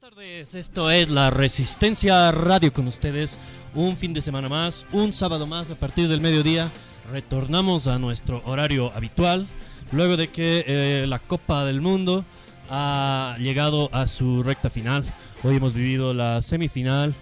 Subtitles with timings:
[0.00, 3.38] tardes, esto es la Resistencia Radio con ustedes.
[3.74, 6.70] Un fin de semana más, un sábado más a partir del mediodía.
[7.12, 9.46] Retornamos a nuestro horario habitual
[9.92, 12.24] luego de que eh, la Copa del Mundo
[12.70, 15.04] ha llegado a su recta final.
[15.42, 17.14] Hoy hemos vivido la semifinal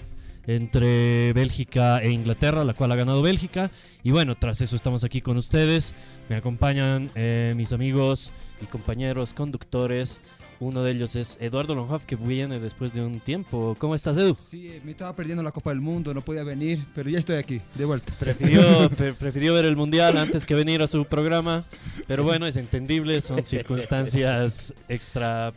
[0.46, 3.72] entre Bélgica e Inglaterra, la cual ha ganado Bélgica.
[4.04, 5.94] Y bueno, tras eso estamos aquí con ustedes.
[6.28, 8.30] Me acompañan eh, mis amigos
[8.62, 10.20] y compañeros conductores.
[10.60, 13.76] Uno de ellos es Eduardo Lonhoff, que viene después de un tiempo.
[13.78, 14.34] ¿Cómo estás, Edu?
[14.34, 17.60] Sí, me estaba perdiendo la Copa del Mundo, no podía venir, pero ya estoy aquí,
[17.76, 18.12] de vuelta.
[18.18, 21.64] Prefirió, pre- prefirió ver el Mundial antes que venir a su programa.
[22.08, 25.52] Pero bueno, es entendible, son circunstancias extra,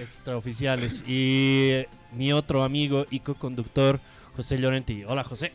[0.00, 1.04] extraoficiales.
[1.06, 1.84] Y
[2.16, 4.00] mi otro amigo y co-conductor,
[4.36, 5.04] José Llorenti.
[5.04, 5.52] Hola, José.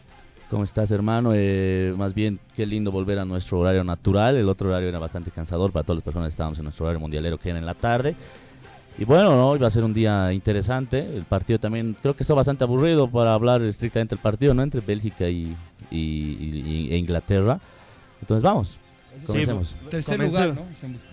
[0.49, 1.31] ¿Cómo estás, hermano?
[1.35, 4.37] Eh, más bien, qué lindo volver a nuestro horario natural.
[4.37, 7.01] El otro horario era bastante cansador para todas las personas que estábamos en nuestro horario
[7.01, 8.15] mundialero, que era en la tarde.
[8.97, 9.49] Y bueno, ¿no?
[9.49, 10.99] hoy va a ser un día interesante.
[11.15, 14.63] El partido también, creo que está bastante aburrido para hablar estrictamente del partido, ¿no?
[14.63, 15.55] Entre Bélgica y,
[15.91, 17.59] y- y- e Inglaterra.
[18.21, 18.77] Entonces, vamos.
[19.19, 19.75] Sí, Comencemos.
[19.89, 20.61] Tercer lugar, ¿no?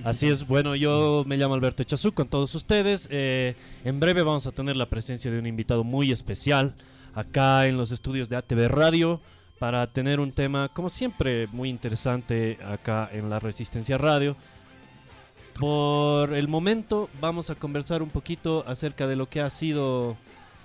[0.05, 3.09] Así es, bueno, yo me llamo Alberto Echazú con todos ustedes.
[3.11, 6.75] Eh, en breve vamos a tener la presencia de un invitado muy especial
[7.15, 9.21] acá en los estudios de ATV Radio
[9.59, 14.37] para tener un tema, como siempre, muy interesante acá en la Resistencia Radio.
[15.59, 20.17] Por el momento vamos a conversar un poquito acerca de lo que ha sido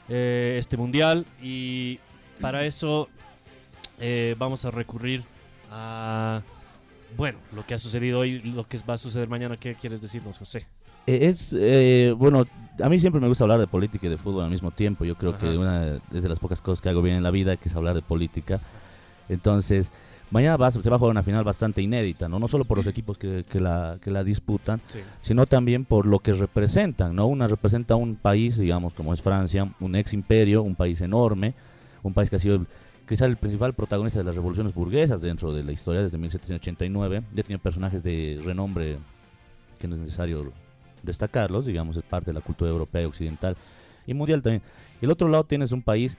[0.07, 1.99] eh, este mundial y
[2.41, 3.07] para eso
[3.99, 5.23] eh, vamos a recurrir
[5.71, 6.41] a
[7.17, 10.37] bueno, lo que ha sucedido hoy, lo que va a suceder mañana, ¿qué quieres decirnos,
[10.37, 10.67] José?
[11.07, 12.45] Eh, Es, eh, bueno,
[12.81, 15.05] a mí siempre me gusta hablar de política y de fútbol al mismo tiempo.
[15.05, 15.39] Yo creo Ajá.
[15.39, 17.75] que una es de las pocas cosas que hago bien en la vida, que es
[17.75, 18.59] hablar de política.
[19.27, 19.91] Entonces,
[20.31, 22.39] mañana va, se va a jugar una final bastante inédita, ¿no?
[22.39, 24.99] No solo por los equipos que, que la, que la disputan, Sí.
[25.21, 27.27] sino también por lo que representan, ¿no?
[27.27, 31.53] Una representa un país, digamos, como es Francia, un ex imperio, un país enorme,
[32.03, 32.67] un país que ha sido el-
[33.07, 37.23] quizá el principal protagonista de las revoluciones burguesas dentro de la historia desde 1789.
[37.33, 38.97] Ya tiene personajes de renombre
[39.79, 40.51] que no es necesario
[41.01, 43.55] destacarlos, digamos, es parte de la cultura europea y occidental
[44.05, 44.61] y mundial también.
[45.01, 46.17] Y el otro lado tienes un país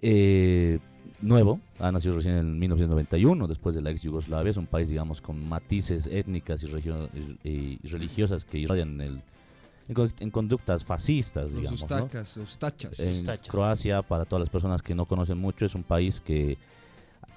[0.00, 0.78] eh,
[1.20, 5.20] nuevo, ha nacido recién en 1991, después de la ex Yugoslavia, es un país, digamos,
[5.20, 7.08] con matices étnicas y, regio-
[7.44, 9.20] y- y religiosas que irradian el,
[9.88, 11.80] en, con- en conductas fascistas, Los digamos.
[11.90, 11.96] ¿no?
[11.96, 13.00] ustacas, ustachas.
[13.00, 13.50] En Ustacha.
[13.50, 16.56] Croacia, para todas las personas que no conocen mucho, es un país que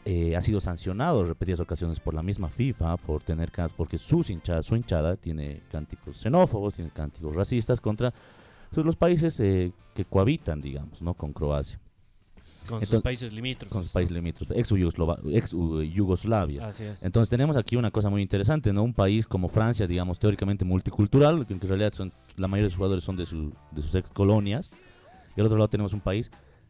[0.05, 4.29] eh, ha sido sancionado en repetidas ocasiones por la misma FIFA por tener porque sus
[4.31, 8.11] hinchadas, su hinchada tiene cánticos xenófobos, tiene cánticos racistas contra
[8.85, 11.79] los países eh, que cohabitan, digamos, no con Croacia,
[12.67, 13.73] Con sus países limítrofes.
[13.73, 14.71] con sus países limítrofes, ex,
[15.31, 16.67] ex uh, Yugoslavia.
[16.67, 17.01] Así es.
[17.03, 18.83] Entonces tenemos aquí una cosa muy interesante, ¿no?
[18.83, 22.77] Un país como Francia, digamos, teóricamente multicultural, que en realidad son, la mayoría de sus
[22.77, 24.71] jugadores son de, su- de sus ex colonias.
[25.35, 26.29] Y al otro lado tenemos un país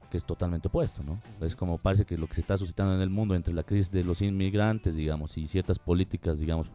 [0.09, 1.21] que es totalmente opuesto, ¿no?
[1.41, 3.91] Es como parece que lo que se está suscitando en el mundo entre la crisis
[3.91, 6.67] de los inmigrantes, digamos, y ciertas políticas, digamos,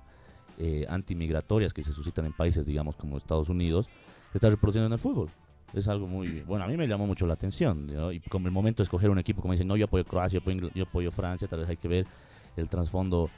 [0.59, 3.89] eh, antimigratorias que se suscitan en países, digamos, como Estados Unidos,
[4.33, 5.29] se está reproduciendo en el fútbol.
[5.75, 8.13] Es algo muy, bueno, a mí me llamó mucho la atención, ¿no?
[8.13, 10.41] Y como el momento de escoger un equipo, como dicen, no, yo apoyo Croacia,
[10.75, 12.07] yo apoyo, Francia, tal vez hay que ver
[12.57, 13.29] el trasfondo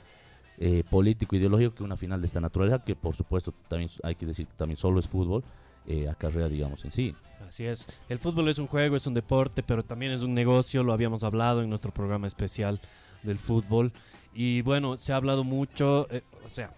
[0.58, 4.26] eh, político, ideológico que una final de esta naturaleza, que por supuesto también hay que
[4.26, 5.42] decir que también solo es fútbol,
[5.86, 7.14] eh, acarrea, digamos, en sí.
[7.46, 7.88] Así es.
[8.08, 10.82] El fútbol es un juego, es un deporte, pero también es un negocio.
[10.82, 12.80] Lo habíamos hablado en nuestro programa especial
[13.22, 13.92] del fútbol.
[14.34, 16.06] Y bueno, se ha hablado mucho.
[16.10, 16.72] eh, o sea,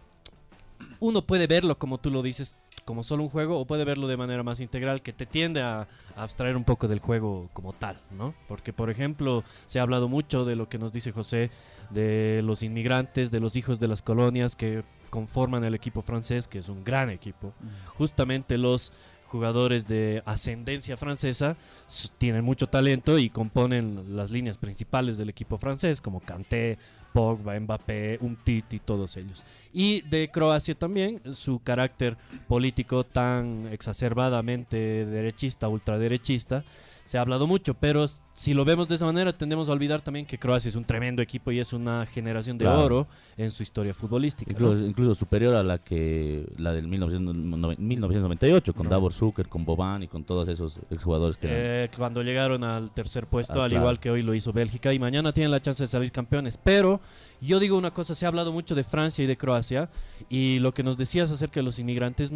[1.00, 2.58] uno puede verlo como tú lo dices,
[2.90, 5.86] como solo un juego, o puede verlo de manera más integral, que te tiende a,
[6.16, 8.34] a abstraer un poco del juego como tal, ¿no?
[8.48, 11.52] Porque, por ejemplo, se ha hablado mucho de lo que nos dice José,
[11.90, 16.58] de los inmigrantes, de los hijos de las colonias que conforman el equipo francés, que
[16.58, 17.52] es un gran equipo
[17.96, 18.92] justamente los
[19.26, 21.56] jugadores de ascendencia francesa
[22.18, 26.78] tienen mucho talento y componen las líneas principales del equipo francés, como Kanté,
[27.12, 29.44] Pogba, Mbappé, Umtiti, todos ellos.
[29.72, 32.16] Y de Croacia también, su carácter
[32.48, 36.64] político tan exacerbadamente derechista, ultraderechista,
[37.10, 40.24] se ha hablado mucho, pero si lo vemos de esa manera tendemos a olvidar también
[40.26, 42.84] que Croacia es un tremendo equipo y es una generación de Claro.
[42.84, 44.48] oro en su historia futbolística.
[44.52, 44.56] ¿no?
[44.56, 48.90] Incluso, incluso superior a la que la del 1909 1998, con No.
[48.90, 52.92] Davor Zucker, con Boban y con todos esos exjugadores que eran- Eh, cuando llegaron al
[52.92, 53.82] tercer puesto, Ah, al claro.
[53.82, 56.56] igual que hoy lo hizo Bélgica, y mañana tienen la chance de salir campeones.
[56.62, 57.00] Pero
[57.40, 59.88] yo digo una cosa, se ha hablado mucho de Francia y de Croacia,
[60.28, 62.32] y lo que nos decías acerca de los inmigrantes,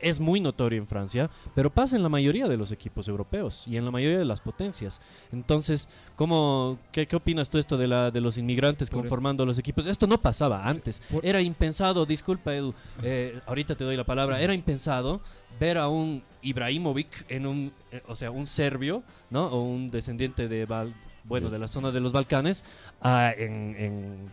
[0.00, 3.76] es muy notorio en Francia, pero pasa en la mayoría de los equipos europeos y
[3.76, 5.00] en la mayoría de las potencias.
[5.32, 9.58] Entonces, ¿cómo, qué, qué opinas tú esto de, la, de los inmigrantes Por- conformando los
[9.58, 9.86] equipos?
[9.86, 11.02] Esto no pasaba antes.
[11.22, 15.20] Era impensado, disculpa Edu, eh, ahorita te doy la palabra, era impensado
[15.58, 19.46] ver a un Ibrahimovic en un, eh, o sea, un serbio, ¿no?
[19.46, 20.94] O un descendiente de, Bal-
[21.24, 22.64] bueno, de la zona de los Balcanes,
[23.02, 24.26] ah, en, en-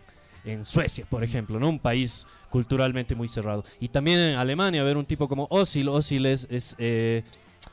[0.44, 1.68] en Suecia, por ejemplo, ¿no?
[1.68, 3.64] Un país culturalmente muy cerrado.
[3.80, 7.22] Y también en Alemania, ver un tipo como Osil, Osil es, es, eh,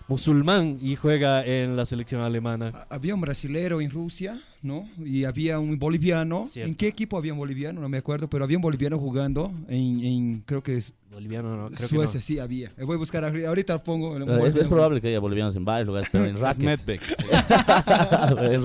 [0.07, 2.85] musulmán y juega en la selección alemana.
[2.89, 4.87] Había un brasilero en Rusia, ¿no?
[5.03, 6.47] Y había un boliviano.
[6.47, 6.69] Cierto.
[6.69, 7.81] ¿En qué equipo había un boliviano?
[7.81, 11.69] No me acuerdo, pero había un boliviano jugando en, en creo que es Boliviano no,
[11.69, 12.73] creo Suecia, que sí había.
[12.77, 14.17] Voy a buscar, ahorita pongo.
[14.17, 16.65] Eh, Es, es probable que haya bolivianos en varios lugares, pero en racket.
[16.65, 17.01] Medbeck.
[17.05, 17.25] sí.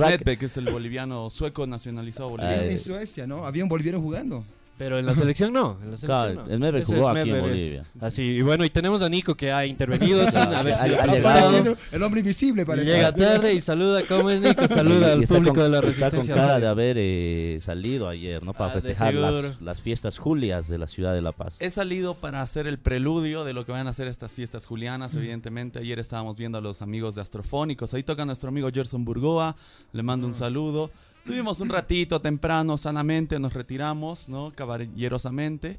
[0.01, 2.63] Medbeck es el boliviano sueco nacionalizado boliviano.
[2.65, 3.47] En, en Suecia, ¿no?
[3.47, 4.45] Había un boliviano jugando.
[4.81, 5.77] Pero en la selección no.
[5.83, 6.53] En la selección Claro, no.
[6.55, 7.85] el Medvedev Ese jugó es aquí en Bolivia.
[8.01, 12.21] Así, y bueno, y tenemos a Nico que ha intervenido sin haber sido el hombre
[12.21, 12.91] invisible, parece.
[12.91, 14.03] Llega tarde y saluda.
[14.09, 14.67] ¿Cómo es Nico?
[14.69, 16.35] Saluda Y al está público con- de la Está resistencia.
[16.35, 18.55] con cara de haber eh, salido ayer, ¿no?
[18.55, 21.57] Para Ah, festejar las, las fiestas julias de la ciudad de La Paz.
[21.61, 25.15] He salido para hacer el preludio de lo que van a hacer estas fiestas julianas,
[25.15, 25.79] evidentemente.
[25.81, 27.93] Ayer estábamos viendo a los amigos de Astrofónicos.
[27.93, 29.57] Ahí toca nuestro amigo Gerson Burgoa.
[29.93, 30.91] Le mando un saludo.
[31.25, 34.53] Tuvimos un ratito temprano, sanamente, nos retiramos, ¿no?
[34.53, 35.79] Caballerosamente.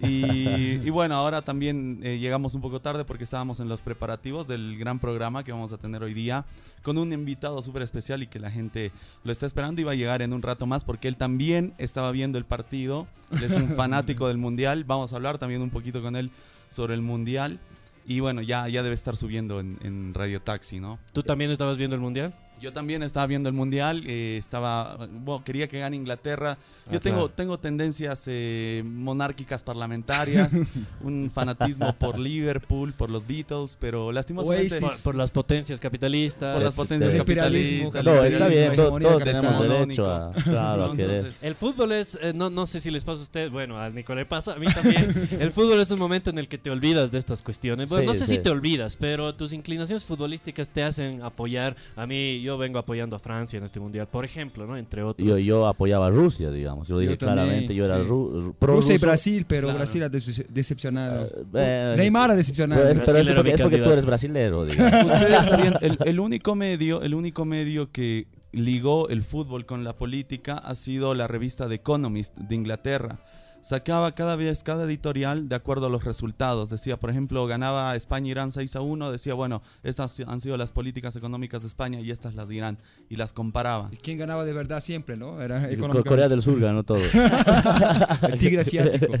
[0.00, 0.46] Y,
[0.84, 4.78] y bueno, ahora también eh, llegamos un poco tarde porque estábamos en los preparativos del
[4.78, 6.44] gran programa que vamos a tener hoy día
[6.82, 8.92] con un invitado súper especial y que la gente
[9.24, 12.12] lo está esperando y va a llegar en un rato más porque él también estaba
[12.12, 13.08] viendo el partido.
[13.32, 14.84] Él es un fanático del Mundial.
[14.84, 16.30] Vamos a hablar también un poquito con él
[16.68, 17.58] sobre el Mundial.
[18.06, 21.00] Y bueno, ya, ya debe estar subiendo en, en Radio Taxi, ¿no?
[21.12, 22.32] ¿Tú también estabas viendo el mundial?
[22.60, 26.56] Yo también estaba viendo el mundial, eh, estaba, bueno, quería que gane Inglaterra.
[26.90, 27.28] Yo Ah, tengo, claro.
[27.30, 30.52] tengo tendencias eh, monárquicas parlamentarias,
[31.02, 34.80] un fanatismo por Liverpool, por los Beatles, pero lastimosamente.
[34.80, 36.54] Por, por las potencias capitalistas.
[36.54, 38.22] por las Es- potencias el imperialismo, capitalistas.
[38.22, 38.74] No, está bien, imperialismo.
[38.76, 40.94] to- hegemonía todos tenemos derecho a, claro, a ¿no?
[40.94, 41.16] querer.
[41.16, 43.94] Entonces, El fútbol es, eh, no, no sé si les pasa a ustedes, bueno, al
[43.94, 45.28] Nico le pasa, a mí también.
[45.40, 47.88] el fútbol es un momento en el que te olvidas de estas cuestiones.
[47.90, 48.42] Bueno, Sí, no sé si sí.
[48.42, 51.76] te olvidas, pero tus inclinaciones futbolísticas te hacen apoyar.
[51.96, 54.76] A mí, yo vengo apoyando a Francia en este mundial, por ejemplo, ¿no?
[54.76, 55.26] Entre otros.
[55.28, 56.88] Yo, yo apoyaba a Rusia, digamos.
[56.88, 58.08] Yo lo Yo dije también, claramente, yo era sí.
[58.08, 58.98] ru- ru- pro Rusia y.
[58.98, 59.78] Brasil, pero Claro.
[59.78, 61.28] Brasil ha decepcionado.
[61.54, 62.88] Eh, Neymar ha Pero decepcionado.
[62.88, 65.04] es, pero es Brasil era porque, es porque tú eres brasilero, digamos.
[65.12, 69.92] Ustedes sabían, el, el único medio, el único medio que ligó el fútbol con la
[69.94, 73.18] política ha sido la revista The Economist de Inglaterra.
[73.66, 76.70] Sacaba cada vez, cada editorial de acuerdo a los resultados.
[76.70, 79.10] Decía, por ejemplo, ganaba España-Irán 6 a 1.
[79.10, 82.78] Decía, bueno, estas han sido las políticas económicas de España y estas las de Irán.
[83.10, 83.88] Y las comparaba.
[83.90, 85.42] ¿Y ¿Quién ganaba de verdad siempre, no?
[85.42, 85.68] Era.
[86.06, 86.98] Corea del Sur ganó todo.
[88.28, 89.12] El tigre asiático.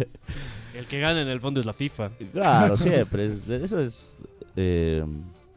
[0.74, 2.10] El que gana en el fondo es la FIFA.
[2.32, 3.26] Claro, siempre.
[3.26, 4.14] es- eso es
[4.54, 5.04] eh,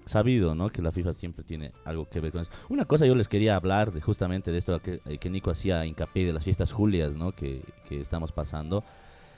[0.09, 0.69] sabido, ¿no?
[0.69, 2.51] Que la FIFA siempre tiene algo que ver con eso.
[2.67, 5.85] Una cosa yo les quería hablar de justamente de esto que, eh, que Nico hacía
[5.85, 7.31] hincapié de las fiestas julias, ¿no?
[7.31, 8.83] Que, que estamos pasando.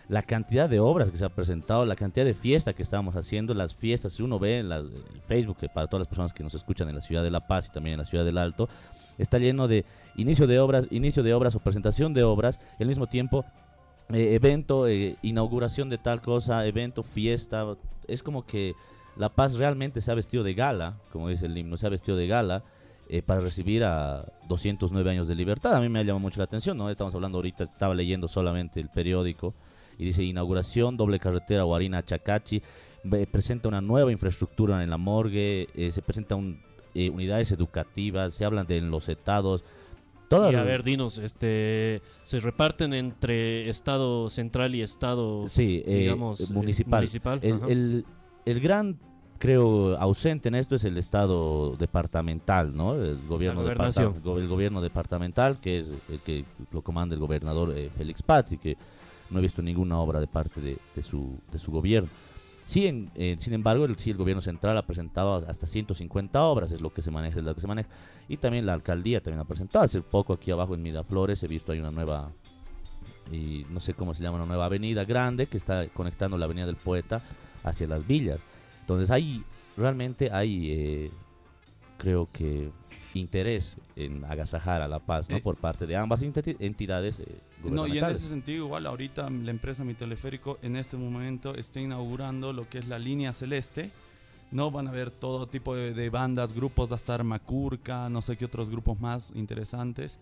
[0.09, 3.53] La cantidad de obras que se ha presentado, la cantidad de fiesta que estamos haciendo,
[3.53, 4.85] las fiestas, si uno ve en las-
[5.27, 7.71] Facebook, para todas las personas que nos escuchan en la ciudad de La Paz y
[7.71, 8.67] también en la ciudad del Alto,
[9.17, 9.85] está lleno de
[10.17, 13.45] inicio de obras, inicio de obras o presentación de obras, y al mismo tiempo
[14.09, 17.77] eh, evento, eh, inauguración de tal cosa, evento, fiesta.
[18.07, 18.73] Es como que
[19.17, 22.17] La Paz realmente se ha vestido de gala, como dice el himno, se ha vestido
[22.17, 22.63] de gala
[23.09, 25.75] eh, para recibir a 209 años de libertad.
[25.75, 26.89] A mí me ha llamado mucho la atención, ¿no?
[26.89, 29.53] Estamos hablando ahorita, estaba leyendo solamente el periódico
[29.97, 32.61] y dice inauguración, doble carretera Guarina Chacachi,
[33.03, 36.61] ve- presenta una nueva infraestructura en la morgue, eh, se presentan
[36.95, 39.63] unidades educativas, se hablan de los estados.
[40.29, 45.99] Todas Y a ver, dinos, este, se reparten entre Estado central y Estado, Sí, eh,
[45.99, 46.99] digamos, eh, municipal.
[47.01, 47.39] municipal.
[47.41, 47.65] El, Ajá.
[47.67, 48.05] el-
[48.45, 48.97] el gran,
[49.39, 52.95] creo, ausente en esto es el Estado departamental, ¿no?
[52.95, 54.23] El gobierno, La departa- gobernación.
[54.23, 58.51] go- el gobierno departamental, que es el que lo comanda el gobernador eh, Félix Paz
[58.51, 58.77] y que
[59.29, 62.09] no he visto ninguna obra de parte de, de su, de su gobierno.
[62.65, 66.71] Sí, en- eh, sin embargo, el, sí, el gobierno central ha presentado hasta 150 obras,
[66.71, 67.89] es lo que se maneja, es lo que se maneja.
[68.29, 69.83] Y también la alcaldía también ha presentado.
[69.83, 72.31] Hace poco aquí abajo en Miraflores he visto hay una nueva,
[73.31, 76.65] y no sé cómo se llama, una nueva avenida grande que está conectando la avenida
[76.65, 77.21] del Poeta
[77.63, 78.41] hacia las villas.
[78.81, 79.43] Entonces ahí
[79.77, 81.11] realmente hay, eh,
[81.97, 82.71] creo que,
[83.13, 85.35] interés en agasajar a la paz, ¿no?
[85.35, 85.41] Eh.
[85.41, 87.25] Por parte de ambas entidades eh,
[87.65, 91.81] No, y en ese sentido, igual ahorita la empresa Mi Teleférico en este momento está
[91.81, 93.91] inaugurando lo que es la línea celeste.
[94.51, 98.21] No van a ver todo tipo de, de bandas, grupos, va a estar Macurca, no
[98.21, 100.17] sé qué otros grupos más interesantes.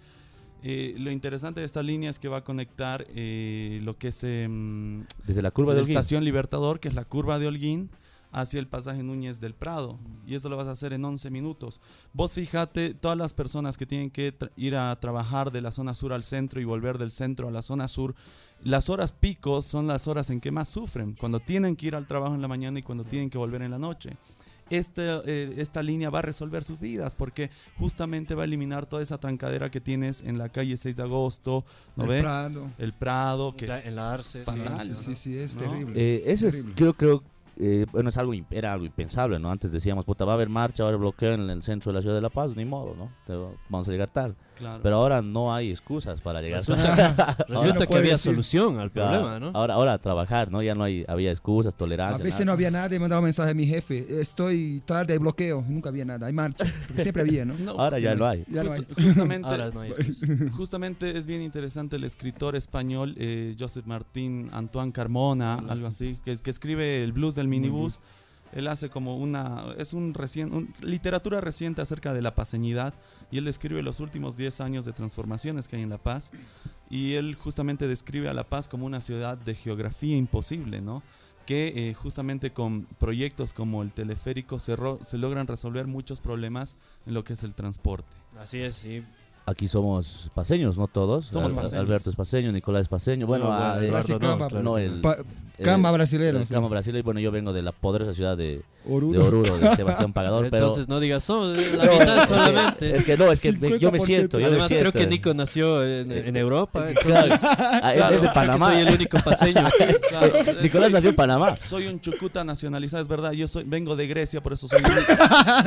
[0.63, 4.23] Eh, lo interesante de esta línea es que va a conectar eh, lo que es
[4.23, 5.97] em, Desde la curva de la Holguín.
[5.97, 7.89] estación Libertador, que es la curva de Holguín,
[8.31, 9.99] hacia el pasaje Núñez del Prado.
[10.27, 11.81] Y eso lo vas a hacer en 11 minutos.
[12.13, 16.13] Vos fíjate, todas las personas que tienen que ir a trabajar de la zona sur
[16.13, 18.15] al centro y volver del centro a la zona sur,
[18.63, 22.05] las horas picos son las horas en que más sufren, cuando tienen que ir al
[22.07, 24.17] trabajo en la mañana y cuando tienen que volver en la noche.
[24.69, 29.01] Este, eh, esta línea va a resolver sus vidas porque justamente va a eliminar toda
[29.01, 32.21] esa trancadera que tienes en la calle 6 de agosto, ¿no El ve?
[32.21, 32.67] Prado.
[32.77, 34.45] El Prado, que La- es en la Arce, sí.
[34.45, 34.95] Sí, ¿no?
[34.95, 35.61] sí, sí, es ¿No?
[35.61, 35.93] terrible.
[35.95, 37.23] Eh, eso es, creo,
[37.59, 39.51] eh, bueno, es algo, era algo impensable, ¿no?
[39.51, 41.95] Antes decíamos, puta, va a haber marcha, va a haber bloqueo en el centro de
[41.97, 43.11] la ciudad de La Paz, ni modo, ¿no?
[43.25, 44.35] Te va- vamos a llegar tarde.
[44.55, 44.81] Claro.
[44.83, 47.43] Pero ahora no hay excusas para llegar tarde.
[47.47, 48.31] resulta que había decir.
[48.33, 49.09] solución al Claro.
[49.21, 49.51] problema, ¿no?
[49.57, 50.61] Ahora, ahora a trabajar, ¿no?
[50.61, 52.21] Ya no hay, había excusas, A tolerancia.
[52.23, 52.45] veces nada.
[52.47, 54.05] no había nada y mandaba un mensaje a mi jefe.
[54.19, 55.63] Estoy tarde, hay bloqueo.
[55.67, 56.27] Nunca había nada.
[56.27, 56.65] Hay marcha.
[56.87, 57.53] Porque siempre había, ¿no?
[57.59, 58.43] No, Ahora ya no hay.
[58.49, 58.79] Ya no hay.
[58.79, 59.91] Justo- justamente, Ahora no hay
[60.57, 66.35] justamente es bien interesante el escritor español eh, Joseph Martín Antoine Carmona, algo así, que,
[66.35, 67.99] que escribe el blues del minibús.
[68.51, 72.95] Él hace como una, es un recién, un- literatura reciente acerca de la paseñidad
[73.29, 76.31] y él describe los últimos 10 años de transformaciones que hay en La Paz
[76.89, 81.03] y él justamente describe a La Paz como una ciudad de geografía imposible, ¿no?
[81.45, 86.75] Que eh, justamente con proyectos como el teleférico se, ro- se logran resolver muchos problemas
[87.05, 88.15] en lo que es el transporte.
[88.39, 89.03] Así es, sí.
[89.45, 91.25] Aquí somos paseños, ¿no todos?
[91.25, 91.85] Somos Al- paseños.
[91.85, 93.27] Alberto es paseño, Nicolás es paseño.
[93.27, 95.17] Bueno, No, Eduardo no, Cama, claro no, que el- Pa-
[95.63, 96.39] Cama brasilero.
[96.39, 96.53] el sí.
[96.53, 99.57] Cama Brasil y bueno, yo vengo de la poderosa ciudad de, de Oruro.
[99.57, 100.63] De Sebastián Pagador, pero...
[100.67, 102.95] Entonces no digas, son la No, mitad es que- solamente.
[102.95, 104.05] Es que no, es que me- yo me 50%.
[104.05, 106.87] siento, yo me Además, creo que Nico nació en, en Europa.
[107.03, 108.71] Claro, ah, es- Claro, es de Panamá.
[108.73, 109.61] soy el único paseño.
[110.09, 111.55] Claro, eh, Nicolás soy- nació en Panamá.
[111.57, 113.31] Soy un chucuta nacionalizado, es verdad.
[113.33, 114.79] Yo soy, vengo de Grecia, por eso soy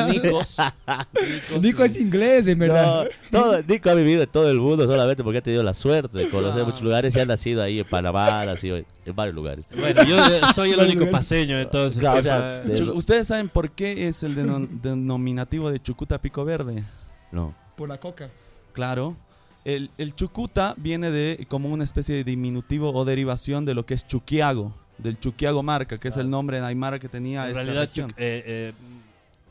[0.09, 0.57] Ni- Nicos.
[0.59, 3.09] Nicos, Nico es inglés, en verdad.
[3.31, 6.19] No, todo- Nico ha vivido en todo el mundo solamente porque ha tenido la suerte
[6.19, 9.35] de conocer muchos lugares y ha nacido ahí en Panamá, ha nacido en, en varios
[9.35, 9.65] lugares.
[9.83, 11.99] Bueno, yo eh, soy el único paseño, entonces.
[12.01, 16.21] Claro, o sea, de- Chu- ¿Ustedes saben por qué es el denom- denominativo de Chucuta
[16.21, 16.85] Pico Verde?
[17.31, 17.55] No.
[17.77, 18.31] Por la coca.
[18.73, 19.17] Claro.
[19.65, 23.95] El, el Chucuta viene de como una especie de diminutivo o derivación de lo que
[23.95, 27.63] es Chuquiago, del Chuquiago Marca, que es el nombre en Aymara que tenía en esta
[27.63, 28.11] realidad, región.
[28.17, 28.73] Eh, eh,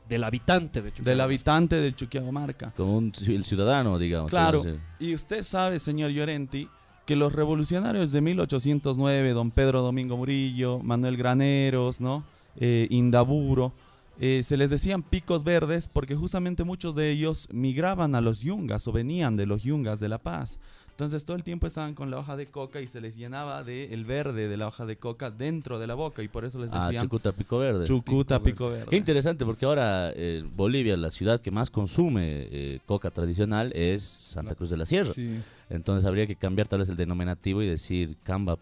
[0.09, 1.09] del habitante de Chuquicamata.
[1.09, 2.73] del habitante del Chuquiago Marca.
[2.75, 4.29] Como un el ciudadano, digamos.
[4.29, 4.61] Claro.
[4.99, 6.67] Y usted sabe, señor Llorenti,
[7.05, 12.23] que los revolucionarios de 1809, don Pedro Domingo Murillo, Manuel Graneros, ¿no?
[12.57, 13.73] Eh, Indaburo,
[14.19, 18.87] eh, se les decían picos verdes porque justamente muchos de ellos migraban a los yungas
[18.87, 20.59] o venían de los yungas de La Paz.
[21.01, 23.91] Entonces todo el tiempo estaban con la hoja de coca y se les llenaba de
[23.91, 26.69] el verde de la hoja de coca dentro de la boca y por eso les
[26.71, 27.85] Ah, decían Chucuta Pico Verde.
[27.85, 28.85] Chucuta Pico Pico Verde.
[28.87, 34.03] Qué interesante porque ahora eh, Bolivia, la ciudad que más consume eh, coca tradicional es
[34.03, 35.11] Santa Cruz de la Sierra.
[35.11, 35.39] Sí.
[35.71, 38.59] Entonces habría que cambiar tal vez el denominativo y decir Camba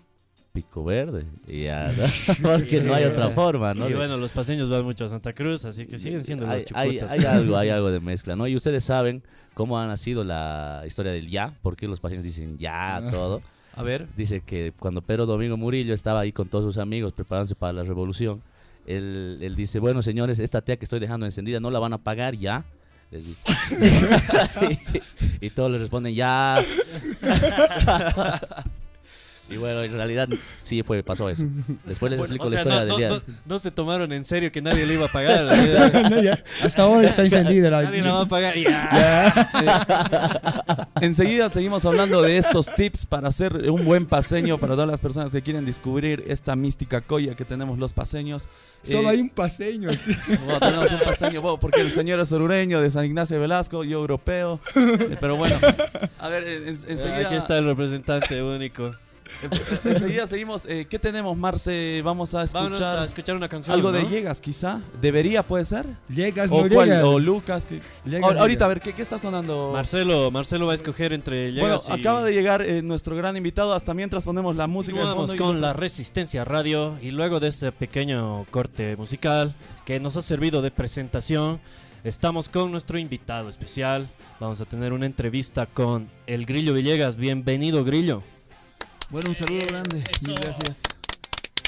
[0.53, 1.25] Pico Verde.
[1.47, 2.05] Y ya, ¿no?
[2.41, 3.89] porque no hay otra forma, ¿no?
[3.89, 6.71] Y bueno, los paseños van mucho a Santa Cruz, así que siguen siendo hay, los
[6.73, 7.11] hay, chucutas.
[7.11, 8.47] hay algo, hay algo de mezcla, ¿no?
[8.47, 12.57] Y ustedes saben cómo ha nacido la historia del ya, por qué los pacientes dicen
[12.57, 13.41] ya, todo.
[13.75, 17.55] A ver, Dice que cuando Pedro Domingo Murillo estaba ahí con todos sus amigos preparándose
[17.55, 18.41] para la revolución,
[18.85, 21.97] él, él dice, bueno señores, esta tea que estoy dejando encendida no la van a
[21.97, 22.65] pagar ya.
[23.11, 23.41] Les dice.
[25.41, 26.59] y, y todos le responden ya.
[29.49, 30.27] Y bueno, en realidad
[30.61, 31.43] sí fue, pasó eso.
[31.85, 33.09] Después les Bueno, explico o sea, la historia no, del día.
[33.09, 35.45] no- no se tomaron en serio que nadie le iba a pagar.
[36.09, 36.43] No, ya.
[36.63, 37.83] Hasta hoy está encendida la.
[37.83, 38.55] nadie la va a pagar.
[38.57, 39.89] Ya.
[41.01, 45.31] Enseguida seguimos hablando de estos tips para hacer un buen paseño para todas las personas
[45.31, 48.47] que quieren descubrir esta mística colla que tenemos los paseños.
[48.83, 49.89] Solo Eh, hay un paseño.
[50.45, 53.83] bueno, tenemos un paseño, bueno, porque el señor es orureño de San Ignacio de Velasco,
[53.83, 54.59] yo europeo.
[54.75, 55.57] Eh, pero bueno,
[56.19, 58.91] a ver, en- en- enseguida, Aquí está el representante único.
[59.85, 60.65] enseguida seguimos.
[60.67, 62.01] Eh, ¿Qué tenemos, Marce?
[62.03, 63.73] Vamos a Vámonos escuchar a escuchar una canción.
[63.75, 64.09] algo de ¿no?
[64.09, 64.81] Llegas, quizá.
[65.01, 65.85] ¿Debería, puede ser?
[66.09, 66.87] Llegas, ¿O, no cuál?
[66.89, 67.03] llegas.
[67.03, 67.65] ¿O Lucas?
[67.65, 67.81] ¿qué?
[68.05, 69.71] Llegas, Ahor- ahorita, a ver, ¿qué, qué está sonando?
[69.73, 73.37] Marcelo, Marcelo va a escoger entre bueno, Llegas y- acaba de llegar eh, nuestro gran
[73.37, 73.73] invitado.
[73.73, 74.97] Hasta mientras ponemos la música.
[74.99, 79.53] de Continuamos fondo y- con la Resistencia Radio y luego de este pequeño corte musical
[79.85, 81.59] que nos ha servido de presentación,
[82.03, 84.07] estamos con nuestro invitado especial.
[84.39, 87.15] Vamos a tener una entrevista con el Grillo Villegas.
[87.17, 88.23] Bienvenido, Grillo.
[89.09, 90.03] Bueno, un saludo grande.
[90.27, 90.81] Mil gracias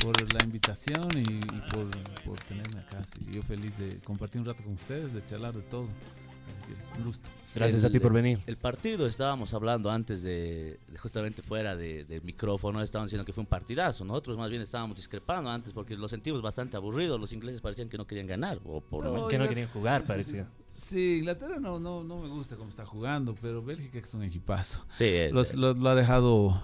[0.03, 1.89] por la invitación y, y por,
[2.25, 3.01] por tenerme acá.
[3.03, 5.83] Sí, yo feliz de compartir un rato con ustedes, de charlar de todo.
[5.83, 7.27] Así que un gusto.
[7.55, 8.39] Gracias El- a ti por venir.
[8.47, 13.33] El partido estábamos hablando antes de, de justamente fuera de- del micrófono, estaban diciendo que
[13.33, 14.05] fue un partidazo.
[14.05, 17.17] Nosotros más bien estábamos discrepando antes porque lo sentimos bastante aburrido.
[17.17, 18.59] Los ingleses parecían que no querían ganar.
[18.65, 19.29] O por lo No, menos.
[19.29, 20.47] Que no querían jugar, parecía.
[20.75, 24.83] Sí, Inglaterra no, no, no me gusta cómo está jugando, pero Bélgica es un equipazo.
[24.95, 26.61] Sí, es- Los- lo, lo ha dejado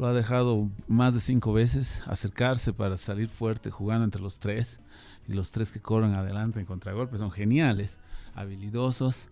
[0.00, 4.80] lo ha dejado más de cinco veces acercarse para salir fuerte jugando entre los tres
[5.28, 7.98] y los tres que corren adelante en contragolpe son geniales,
[8.34, 9.28] habilidosos.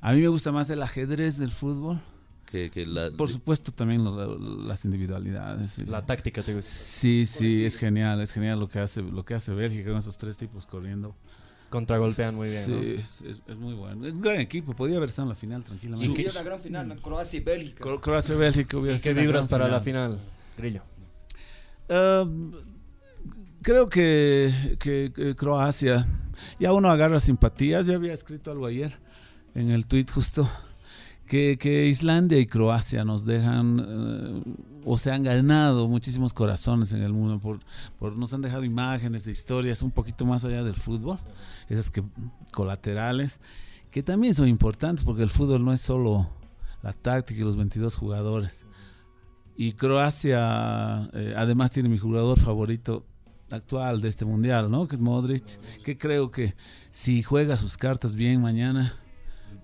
[0.00, 2.00] A mí me gusta más el ajedrez del fútbol.
[2.50, 5.78] Que, que la- Por supuesto también lo- lo- las individualidades.
[5.86, 6.62] La táctica, te digo.
[6.62, 10.18] Sí, sí, es genial, es genial lo que hace, lo que hace Bélgica con esos
[10.18, 11.14] tres tipos corriendo.
[11.70, 12.78] Contragolpean muy bien, sí, ¿no?
[12.80, 14.06] es, es- es muy bueno.
[14.06, 16.14] Es un gran equipo, podía haber estado en la final tranquilamente.
[16.16, 16.96] Sería una gran final, ¿no?
[16.96, 17.84] Croacia y Bélgica.
[17.84, 18.00] Cro-
[18.78, 20.18] hubiera ¿Y qué sido una vibras para la final,
[20.56, 20.82] Grillo?
[21.90, 22.24] Ah,
[23.62, 26.06] creo que, que- que Croacia,
[26.58, 27.86] ya uno agarra simpatías.
[27.86, 28.96] Yo había escrito algo ayer
[29.54, 30.48] en el tweet justo,
[31.28, 34.54] que, que Islandia y Croacia nos dejan, eh,
[34.84, 37.60] o se han ganado muchísimos corazones en el mundo, por,
[37.98, 41.18] por nos han dejado imágenes de historias un poquito más allá del fútbol,
[41.68, 42.02] esas que
[42.50, 43.40] colaterales,
[43.90, 46.28] que también son importantes porque el fútbol no es solo
[46.82, 48.64] la táctica y los 22 jugadores.
[49.56, 53.04] Y Croacia, eh, además, tiene mi jugador favorito
[53.50, 54.86] actual de este mundial, ¿no?
[54.86, 55.58] Que es Modric.
[55.82, 56.54] Que creo que
[56.90, 58.94] si juega sus cartas bien mañana,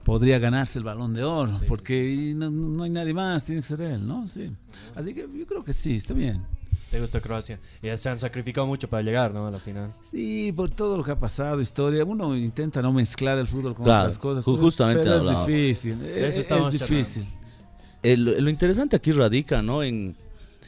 [0.05, 1.53] podría ganarse el balón de oro.
[1.67, 4.27] porque no, no hay nadie más, tiene que ser él, ¿no?
[4.29, 4.51] Sí.
[4.95, 6.43] Así que yo creo que sí, está bien.
[6.91, 7.59] ¿Te gusta Croacia?
[7.83, 9.49] Ya se han sacrificado mucho para llegar, ¿no?
[9.49, 9.93] A la final.
[10.03, 12.05] Sí, por todo lo que ha pasado, historia.
[12.05, 14.45] Uno intenta no mezclar el fútbol con Claro, otras cosas.
[14.45, 15.47] justamente pero es hablaba.
[15.47, 15.99] difícil.
[15.99, 17.27] De eso Es, estamos es difícil.
[18.03, 19.83] El- lo interesante aquí radica, ¿no?
[19.83, 20.15] En,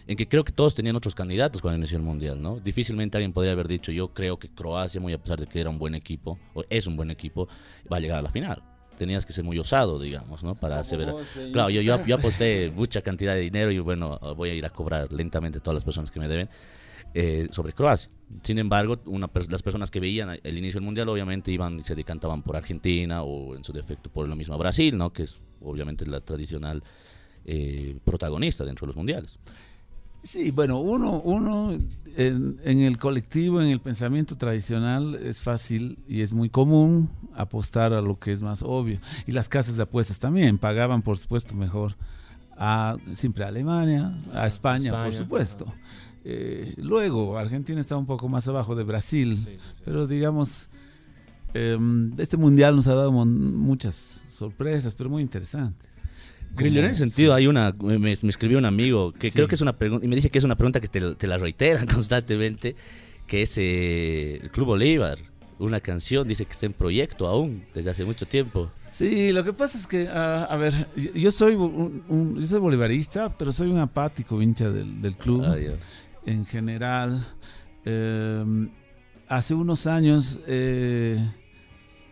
[0.08, 2.58] en que creo que todos tenían otros candidatos cuando inició el Mundial, ¿no?
[2.58, 5.70] Difícilmente alguien podría haber dicho, yo creo que Croacia, muy a pesar de que era
[5.70, 7.46] un buen equipo, o es un buen equipo,
[7.92, 8.62] va a llegar a la final.
[8.96, 10.54] Tenías que ser muy osado, digamos, ¿no?
[10.54, 11.14] Para aseverar.
[11.52, 14.70] Claro, yo, yo, yo aposté mucha cantidad de dinero y bueno, voy a ir a
[14.70, 16.48] cobrar lentamente todas las personas que me deben
[17.14, 18.10] eh, sobre Croacia.
[18.42, 21.94] Sin embargo, una, las personas que veían el inicio del Mundial obviamente iban y se
[21.94, 25.12] decantaban por Argentina o en su defecto por la misma Brasil, ¿no?
[25.12, 26.82] Que es obviamente la tradicional
[27.46, 29.38] eh, protagonista dentro de los mundiales.
[30.26, 31.70] Sí, bueno, uno, uno
[32.16, 37.92] en, en el colectivo, en el pensamiento tradicional, es fácil y es muy común apostar
[37.92, 38.98] a lo que es más obvio.
[39.28, 41.94] Y las casas de apuestas también pagaban, por supuesto, mejor
[42.58, 45.72] a siempre a Alemania, a España, por supuesto.
[46.24, 49.46] Eh, luego, Argentina está un poco más abajo de Brasil,
[49.84, 50.68] pero digamos,
[51.54, 55.95] em, este mundial nos ha dado muchas sorpresas, pero muy interesantes.
[56.58, 59.36] En ese sentido hay una, me, me escribió un amigo que Sí.
[59.36, 61.26] creo que es una pregunta, y me dice que es una pregunta que te, te
[61.26, 62.76] la reiteran constantemente,
[63.26, 65.18] que es eh, el Club Bolívar,
[65.58, 68.70] una canción, dice que está en proyecto aún, desde hace mucho tiempo.
[68.90, 72.60] Sí, lo que pasa es que, ah, a ver, yo- soy un, un- yo soy
[72.60, 75.56] bolivarista, pero soy un apático hincha del, del club Ah,
[76.24, 77.26] en general.
[77.84, 78.44] Eh,
[79.28, 81.18] hace unos años eh,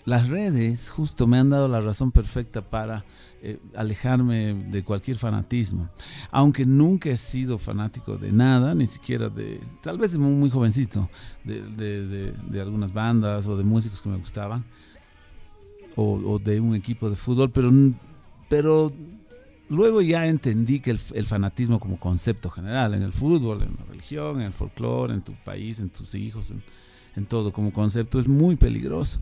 [0.05, 3.05] las redes justo me han dado la razón perfecta para
[3.47, 5.91] eh, alejarme de cualquier fanatismo.
[6.31, 11.11] Aunque nunca he sido fanático de nada, ni siquiera de, tal vez de muy, jovencito,
[11.45, 14.65] de, algunas bandas o de músicos que me gustaban,
[15.95, 17.71] o, de un equipo de fútbol, pero,
[18.49, 18.91] pero
[19.69, 24.41] luego ya entendí que el, fanatismo como concepto general, en el fútbol, en la religión,
[24.41, 26.51] en el folclore, en tu país, en tus hijos,
[27.15, 29.21] en, todo como concepto, es muy peligroso.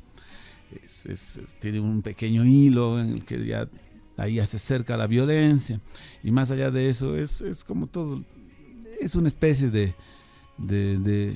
[1.59, 3.69] Tiene un pequeño hilo en el que ya
[4.17, 5.81] ahí ya se acerca la violencia.
[6.23, 8.23] Y más allá de eso es, es como todo,
[9.01, 9.95] es una especie de,
[10.59, 11.35] de, de,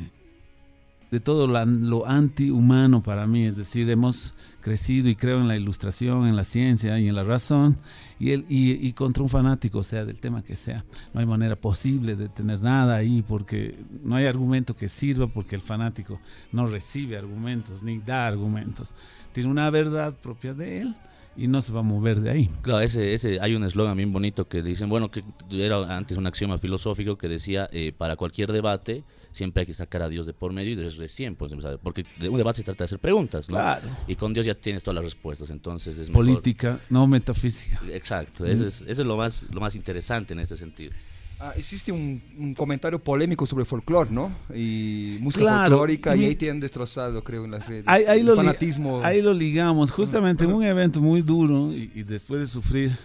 [1.10, 6.26] de todo lo antihumano para mí, es decir, hemos crecido y creo en la ilustración,
[6.26, 7.76] en la ciencia y en la razón.
[8.18, 11.56] Y, el, y, y contra un fanático, sea del tema que sea, no hay manera
[11.56, 16.18] posible de tener nada ahí porque no hay argumento que sirva porque el fanático
[16.52, 18.94] no recibe argumentos ni da argumentos,
[19.32, 20.96] tiene una verdad propia de él
[21.36, 22.50] y no se va a mover de ahí.
[22.62, 26.26] Claro, ese, ese, hay un eslogan bien bonito que dicen, bueno, que era antes un
[26.26, 30.32] axioma filosófico que decía, eh, para cualquier debate siempre hay que sacar a Dios de
[30.32, 33.50] por medio y desde recién, pues, porque de un debate se trata de hacer preguntas,
[33.50, 33.56] ¿no?
[33.56, 33.86] Claro.
[34.08, 37.80] Y con Dios ya tienes todas las respuestas, entonces es mejor- Política, no metafísica.
[37.90, 40.92] Exacto, eso es, eso es lo más, lo más interesante en este sentido.
[41.38, 44.32] Ah, existe un, un comentario polémico sobre folclore, ¿no?
[44.54, 47.84] Y música Claro, folclórica, y ahí te han destrozado, creo, en las redes.
[47.86, 49.02] Ahí, ahí El lo fanatismo.
[49.04, 52.96] ahí lo ligamos, justamente en un evento muy duro y, y después de sufrir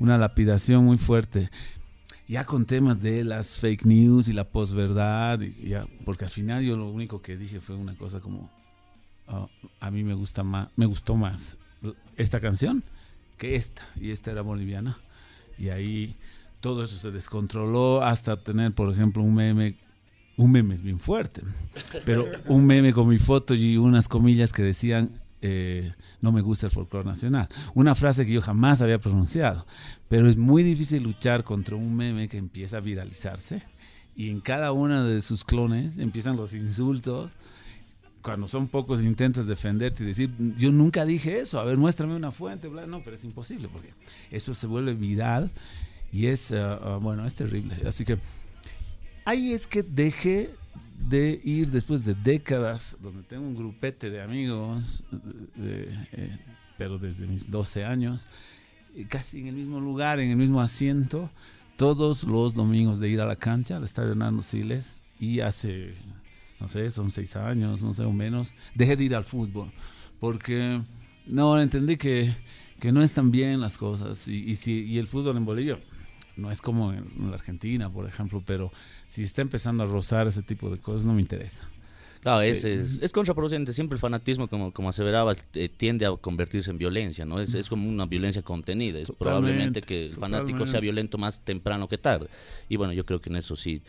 [0.00, 1.48] una lapidación muy fuerte,
[2.26, 6.64] ya con temas de las fake news y la posverdad, y ya, porque al final
[6.64, 8.50] yo lo único que dije fue una cosa como,
[9.28, 9.46] "Ah,
[9.78, 11.56] a mí me, gusta más, me gustó más
[12.16, 12.82] esta canción
[13.38, 14.98] que esta, y esta era boliviana,
[15.56, 16.16] y ahí
[16.60, 19.76] todo eso se descontroló hasta tener, por ejemplo, un meme
[20.36, 21.42] un meme es bien fuerte,
[22.04, 26.66] pero un meme con mi foto y unas comillas que decían, eh, no me gusta
[26.66, 27.48] el folclore nacional.
[27.74, 29.66] Una frase que yo jamás había pronunciado,
[30.08, 33.62] pero es muy difícil luchar contra un meme que empieza a viralizarse
[34.14, 37.32] y en cada una de sus clones empiezan los insultos
[38.22, 42.32] cuando son pocos intentas defenderte y decir, yo nunca dije eso, a ver, muéstrame una
[42.32, 43.94] fuente, bla, no, pero es imposible porque
[44.32, 45.52] eso se vuelve viral
[46.16, 47.76] y es, ah, bueno, es terrible.
[47.86, 48.16] Así que
[49.26, 50.48] ahí es que dejé
[51.10, 55.04] de ir después de décadas, donde tengo un grupete de amigos,
[55.58, 55.94] eh,
[56.78, 58.24] pero desde mis 12 años,
[59.10, 61.28] casi en el mismo lugar, en el mismo asiento,
[61.76, 65.92] todos los domingos de ir a la cancha, al estadio Hernando Siles, y hace,
[66.60, 69.70] no sé, son seis años, no sé, o menos, dejé de ir al fútbol,
[70.18, 70.80] porque
[71.26, 72.34] no entendí que,
[72.80, 75.78] que no están bien las cosas, y, y, si, y el fútbol en Bolivia
[76.36, 78.70] no es como en, la Argentina, por ejemplo, pero
[79.06, 81.68] si está empezando a rozar ese tipo de cosas, no me interesa.
[82.22, 83.72] Claro, es, es, es contraproducente.
[83.72, 87.40] Siempre el fanatismo, como, como aseverabas, eh, tiende a convertirse en violencia, ¿no?
[87.40, 88.98] Es, es como una violencia contenida.
[88.98, 92.26] Es Totalmente, probablemente que el fanático sea violento más temprano que tarde.
[92.68, 93.80] Y bueno, yo creo que en eso sí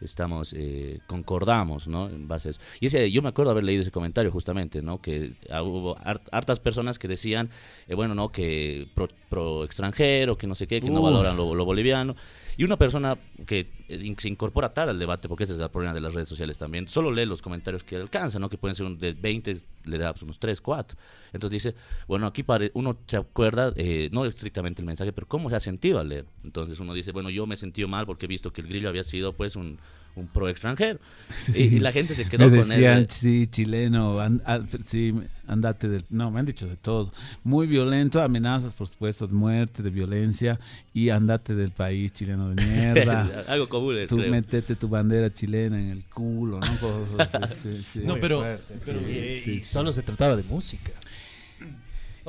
[0.00, 2.08] estamos, eh, concordamos, ¿no?
[2.08, 2.60] En base a eso.
[2.80, 5.00] Y ese, yo me acuerdo haber leído ese comentario justamente, ¿no?
[5.00, 7.50] Que ah, hubo hart- hartas personas que decían,
[7.88, 8.30] eh, bueno, ¿no?
[8.30, 12.14] Que pro, pro extranjero, que no sé qué, que no valoran lo, lo boliviano.
[12.58, 13.16] Y una persona
[13.46, 16.28] que eh, se incorpora tarde al debate, porque ese es el problema de las redes
[16.28, 18.50] sociales también, solo lee los comentarios que alcanza, ¿no?
[18.50, 20.98] Que pueden ser un de 20, le da pues, unos 3, 4.
[21.32, 25.48] Entonces dice, bueno, aquí pare- uno se acuerda, eh, no estrictamente el mensaje, pero cómo
[25.50, 26.26] se ha sentido al leer.
[26.42, 28.88] Entonces uno dice, bueno, yo me he sentido mal porque he visto que el grillo
[28.88, 29.78] había sido pues un,
[30.16, 30.98] un pro extranjero.
[31.54, 33.10] Y, y la gente se quedó me con decían, él.
[33.10, 35.14] sí, chileno, an- ah, sí,
[35.46, 36.04] andate del...
[36.10, 37.12] No, me han dicho de todo.
[37.44, 40.58] Muy violento, amenazas, por supuesto, de muerte, de violencia,
[40.94, 43.44] y andate del país chileno de mierda.
[43.48, 44.30] Algo común es, Tú creo.
[44.30, 47.38] metete tu bandera chilena en el culo, ¿no?
[47.48, 48.00] Sí.
[48.04, 48.44] No, pero,
[48.86, 49.60] pero- y- sí.
[49.60, 50.92] solo se trataba de música.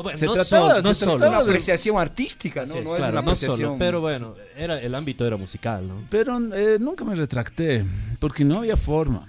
[0.03, 1.17] Bueno, Se no trataba, solo, no se solo.
[1.17, 2.73] trataba de una no apreciación artística, ¿no?
[2.73, 3.57] Sí, no es claro, una no apreciación.
[3.57, 5.95] solo, pero bueno, era, el ámbito era musical, ¿no?
[6.09, 7.83] Pero eh, nunca me retracté,
[8.19, 9.25] porque no había forma.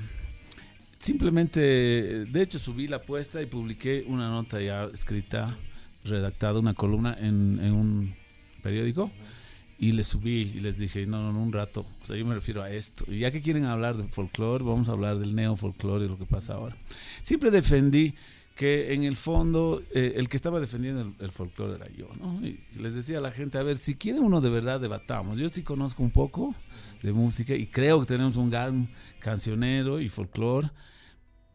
[0.99, 5.57] Simplemente, de hecho, subí la apuesta y publiqué una nota ya escrita,
[6.05, 8.15] redactada, una columna en, en un
[8.63, 9.11] periódico.
[9.79, 11.87] Y les subí y les dije, no, no, no, un rato.
[12.03, 13.07] O sea, yo me refiero a esto.
[13.09, 16.27] Y ya que quieren hablar de folclore, vamos a hablar del neofolclore y lo que
[16.27, 16.77] pasa ahora.
[17.23, 18.15] Siempre defendí
[18.61, 22.47] que en el fondo eh, el que estaba defendiendo el, el folclore era yo, ¿no?
[22.47, 25.39] Y les decía a la gente, a ver, si quieren uno de verdad debatamos.
[25.39, 26.55] Yo sí conozco un poco
[27.03, 30.71] de música y creo que tenemos un gran cancionero y folclore,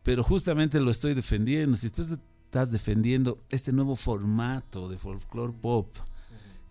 [0.02, 1.78] pero justamente lo estoy defendiendo.
[1.78, 5.96] Si tú estás defendiendo este nuevo formato de folclore pop,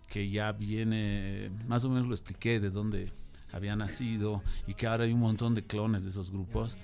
[0.09, 3.09] que ya viene, más o menos lo expliqué de dónde
[3.53, 6.75] había nacido y que ahora hay un montón de clones de esos grupos.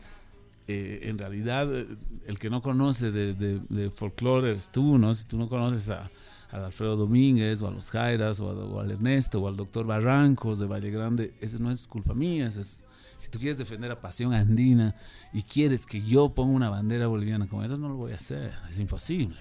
[0.68, 1.88] Eh, en realidad, eh,
[2.28, 5.14] el que no conoce de, de, de folclore eres tú, ¿no?
[5.16, 6.10] Si tú no conoces a,
[6.52, 9.86] al Alfredo Domínguez o a los Jairas o, a- o al Ernesto o al doctor
[9.86, 12.84] Barrancos de Valle Grande, no es culpa mía, es,
[13.18, 14.96] si tú quieres defender a Pasión Andina
[15.34, 18.52] y quieres que yo ponga una bandera boliviana como esa, no lo voy a hacer,
[18.70, 19.36] es imposible,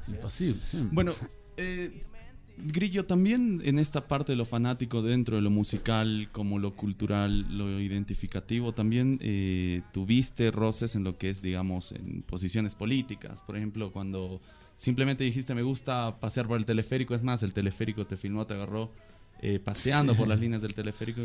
[0.00, 0.60] es imposible.
[0.92, 1.12] Bueno,
[1.56, 2.02] eh,
[2.64, 7.46] Grillo, también en esta parte de lo fanático dentro de lo musical, como lo cultural,
[7.56, 13.42] lo identificativo, también eh, tuviste roces en lo que es, digamos, en posiciones políticas.
[13.42, 14.40] Por ejemplo, cuando
[14.74, 18.54] simplemente dijiste me gusta pasear por el teleférico, es más, el teleférico te filmó, te
[18.54, 18.90] agarró
[19.42, 20.18] eh, paseando Sí.
[20.18, 21.22] por las líneas del teleférico.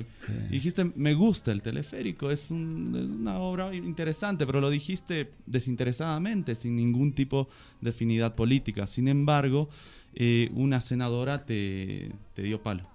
[0.49, 5.31] Y dijiste, me gusta el teleférico, es, un- es una obra interesante, pero lo dijiste
[5.45, 7.49] desinteresadamente, sin ningún tipo
[7.81, 8.87] de afinidad política.
[8.87, 9.69] Sin embargo,
[10.15, 12.87] eh, una senadora te, te dio palo.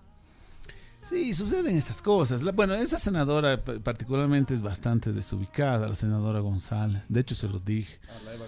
[1.02, 2.42] Sí, suceden estas cosas.
[2.42, 7.02] La- bueno, esa senadora pa- particularmente es bastante desubicada, la senadora González.
[7.09, 7.98] De hecho, se lo dije.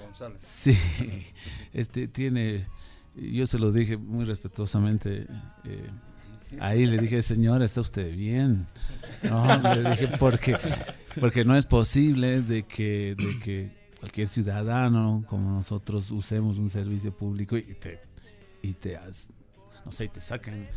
[0.05, 0.41] González.
[0.43, 0.77] Sí,
[1.73, 2.67] este tiene,
[3.17, 5.27] yo se lo dije muy respetuosamente.
[5.65, 5.91] eh,
[6.61, 8.67] ahí le dije, señora, ¿está usted bien?
[9.23, 10.57] No, le dije, porque,
[11.19, 17.17] porque no es posible de que, de que cualquier ciudadano como nosotros usemos un servicio
[17.17, 18.01] público y te,
[18.63, 18.99] y te,
[19.85, 20.69] no sé, te sacan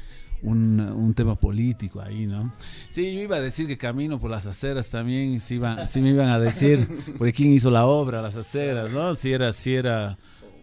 [0.42, 2.54] un, un tema político ahí, ¿no?
[2.90, 6.02] Sí, yo iba a decir que camino por las aceras también, y sí, iba- sí
[6.02, 9.16] me iban a decir, porque quién hizo la obra, las aceras, ¿no?
[9.16, 10.18] Si era, si era...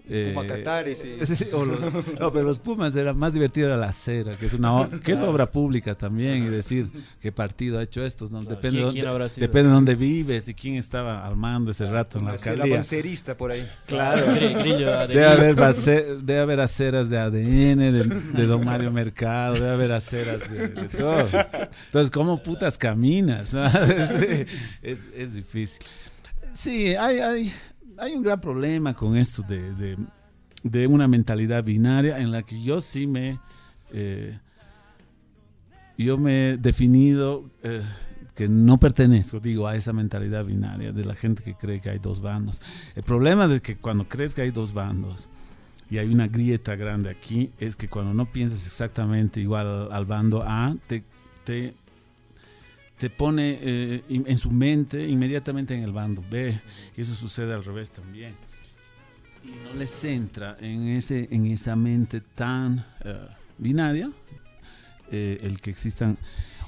[0.09, 1.17] eh, Puma Catares y-
[2.21, 5.21] no, pero los Pumas era más divertido era la acera, que es una que es
[5.21, 6.89] obra pública también y decir
[7.21, 9.47] qué partido ha hecho esto, no depende ¿Quién- de dónde, quién habrá sido?
[9.47, 12.75] depende de dónde vives y quién estaba armando ese rato en la cera alcaldía.
[12.77, 13.69] bancerista por ahí.
[13.87, 14.27] Claro.
[14.33, 15.57] Debe haber,
[16.23, 20.89] debe haber aceras de ADN, de, de Don Mario Mercado, debe haber aceras de, de
[20.89, 21.27] todo.
[21.87, 23.53] Entonces, ¿cómo putas caminas?
[23.53, 23.65] no?
[24.83, 25.85] Es, es difícil.
[26.53, 27.53] Sí, hay, hay,
[27.99, 29.97] hay un gran problema con esto de,
[30.63, 33.39] de, una mentalidad binaria en la que yo sí me...
[33.93, 34.39] eh,
[35.99, 37.83] yo me he definido eh,
[38.35, 41.99] que no pertenezco, digo, a esa mentalidad binaria de la gente que cree que hay
[41.99, 42.61] dos bandos.
[42.95, 45.29] El problema de que cuando crees que hay dos bandos
[45.91, 50.43] y hay una grieta grande aquí, es que cuando no piensas exactamente igual al, bando
[50.43, 51.75] A, te,
[53.03, 56.61] te pone eh, in- en su mente inmediatamente en el bando B.
[56.97, 58.37] Y eso sucede al revés también.
[59.43, 63.27] Y no les centra en, ese, en esa mente tan eh,
[63.59, 64.09] binaria
[65.11, 66.17] eh, el que existan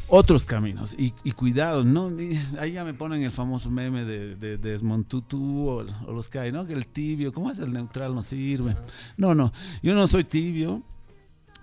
[0.09, 0.97] otros caminos.
[0.99, 2.11] Y, y cuidado, ¿no?
[2.21, 6.41] Y ahí ya me ponen el famoso meme de, de, de o, o los que
[6.41, 6.67] hay, ¿no?
[6.67, 7.61] Que el tibio, ¿cómo es?
[7.61, 8.75] El neutral no sirve.
[9.17, 9.53] No, no,
[9.85, 10.83] yo no soy tibio.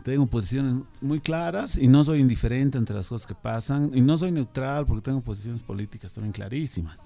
[0.04, 3.92] Tengo posiciones muy claras y no soy indiferente entre las cosas que pasan.
[3.94, 6.98] Y no soy neutral porque tengo posiciones políticas también clarísimas.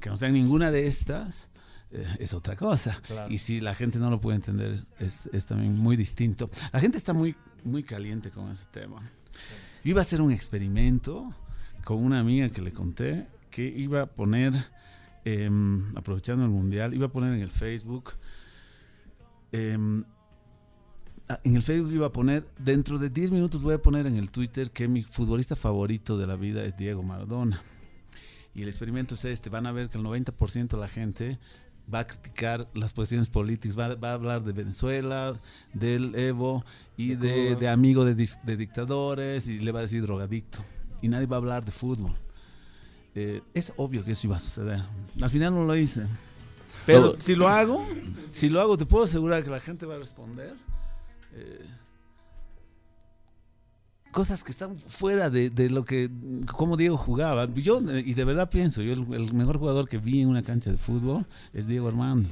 [0.00, 1.50] Que no sean ninguna de estas
[1.90, 3.00] eh, es otra cosa.
[3.06, 3.32] Claro.
[3.32, 6.50] Y si la gente no lo puede entender, es, es también muy distinto.
[6.72, 9.00] La gente está muy, muy caliente con ese tema.
[9.84, 11.34] Yo iba a hacer un experimento
[11.84, 14.52] con una amiga que le conté que iba a poner,
[15.24, 18.12] em, aprovechando el mundial, iba a poner en el Facebook.
[19.50, 20.04] em,
[21.44, 24.30] en el Facebook iba a poner, dentro de 10 minutos voy a poner en el
[24.30, 27.62] Twitter que mi futbolista favorito de la vida es Diego Maradona.
[28.54, 31.38] Y el experimento es este, van a ver que el 90% de la gente
[31.92, 35.34] va a criticar las posiciones políticas, va, va a hablar de Venezuela,
[35.72, 36.64] del Evo
[36.96, 37.60] y De de, Cuba.
[37.60, 40.58] de amigo de, dictadores y le va a decir drogadicto.
[41.00, 42.12] Y nadie va a hablar de fútbol.
[43.14, 44.82] Eh, es obvio que eso iba a suceder.
[45.20, 46.06] Al final no lo hice.
[46.86, 47.84] Pero si lo hago,
[48.30, 50.54] si lo hago, te puedo asegurar que la gente va a responder.
[51.32, 51.66] Eh,
[54.12, 56.10] cosas que están fuera de, lo que,
[56.56, 57.46] como Diego jugaba.
[57.54, 60.70] Yo, eh, y de verdad pienso, yo el mejor jugador que vi en una cancha
[60.70, 62.30] de fútbol es Diego Armando.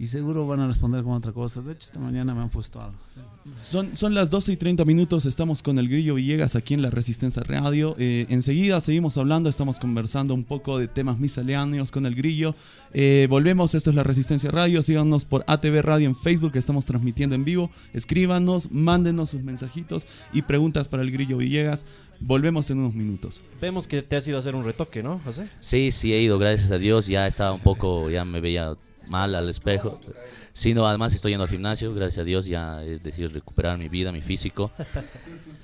[0.00, 1.60] Y seguro van a responder con otra cosa.
[1.60, 2.96] De hecho, esta mañana me han puesto algo.
[3.14, 3.20] sí.
[3.56, 6.88] Son, son las 12 y 30 minutos, estamos con el Grillo Villegas aquí en la
[6.88, 7.96] Resistencia Radio.
[7.98, 12.54] Eh, enseguida seguimos hablando, estamos conversando un poco de temas misceláneos con el Grillo.
[12.94, 16.86] Eh, volvemos, esto es la Resistencia Radio, síganos por ATV Radio en Facebook, que estamos
[16.86, 17.70] transmitiendo en vivo.
[17.92, 21.84] Escríbanos, mándenos sus mensajitos y preguntas para el Grillo Villegas.
[22.20, 23.42] Volvemos en unos minutos.
[23.60, 25.50] Vemos que te has ido a hacer un retoque, ¿no, José?
[25.60, 27.06] Sí, sí he ido, gracias a Dios.
[27.06, 28.76] Ya estaba un poco, ya me veía
[29.10, 30.00] mal al espejo.
[30.52, 33.88] Sí, no, además estoy yendo al gimnasio, gracias a Dios, ya es decir, recuperar mi
[33.88, 34.70] vida, mi físico.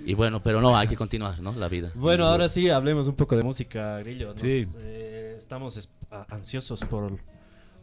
[0.04, 1.52] Y bueno, pero no, hay que continuar, ¿no?
[1.52, 1.90] La vida.
[1.94, 4.32] Bueno, ahora sí, hablemos un poco de música, Grillo.
[4.32, 4.66] Nos, Sí.
[4.78, 5.88] eh, estamos
[6.28, 7.18] ansiosos por,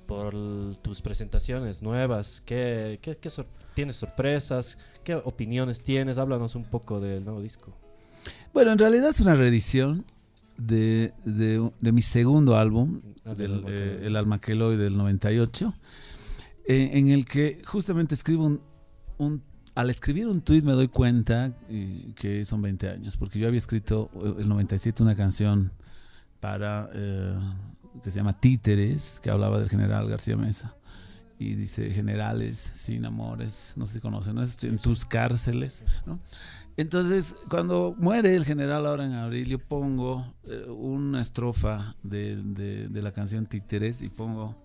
[0.08, 0.34] por
[0.82, 2.42] tus presentaciones nuevas.
[2.46, 4.78] ¿Qué, qué, qué sor- ¿Tienes sorpresas?
[5.04, 6.18] ¿Qué opiniones tienes?
[6.18, 7.76] Háblanos un poco del nuevo disco.
[8.54, 10.06] Bueno, en realidad es una reedición
[10.58, 14.02] de, de- de mi segundo álbum, Ah, del, eh.
[14.04, 15.74] El Alma Queloide del 98,
[16.68, 18.62] eh, en el que justamente escribo un,
[19.18, 19.42] un-
[19.76, 23.58] Al escribir un tweet me doy cuenta eh, que son 20 años, porque yo había
[23.58, 25.72] escrito eh, el 97 una canción
[26.40, 26.90] para...
[26.94, 27.36] eh,
[28.04, 30.76] que se llama Títeres, que hablaba del general García Mesa.
[31.40, 34.42] Y dice, generales sin amores, no sé si conocen, ¿no?
[34.44, 36.20] Es en tus cárceles, ¿no?
[36.76, 42.88] Entonces, cuando muere el general ahora en abril, yo pongo eh, una estrofa de, de-
[42.88, 44.56] de la canción Títeres y pongo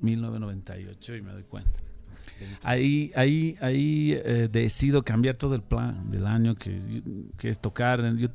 [0.00, 1.70] 1998 y me doy cuenta.
[2.62, 7.02] Ahí, ahí, ahí eh, decido cambiar todo el plan del año que,
[7.36, 8.28] que es tocar en, yo-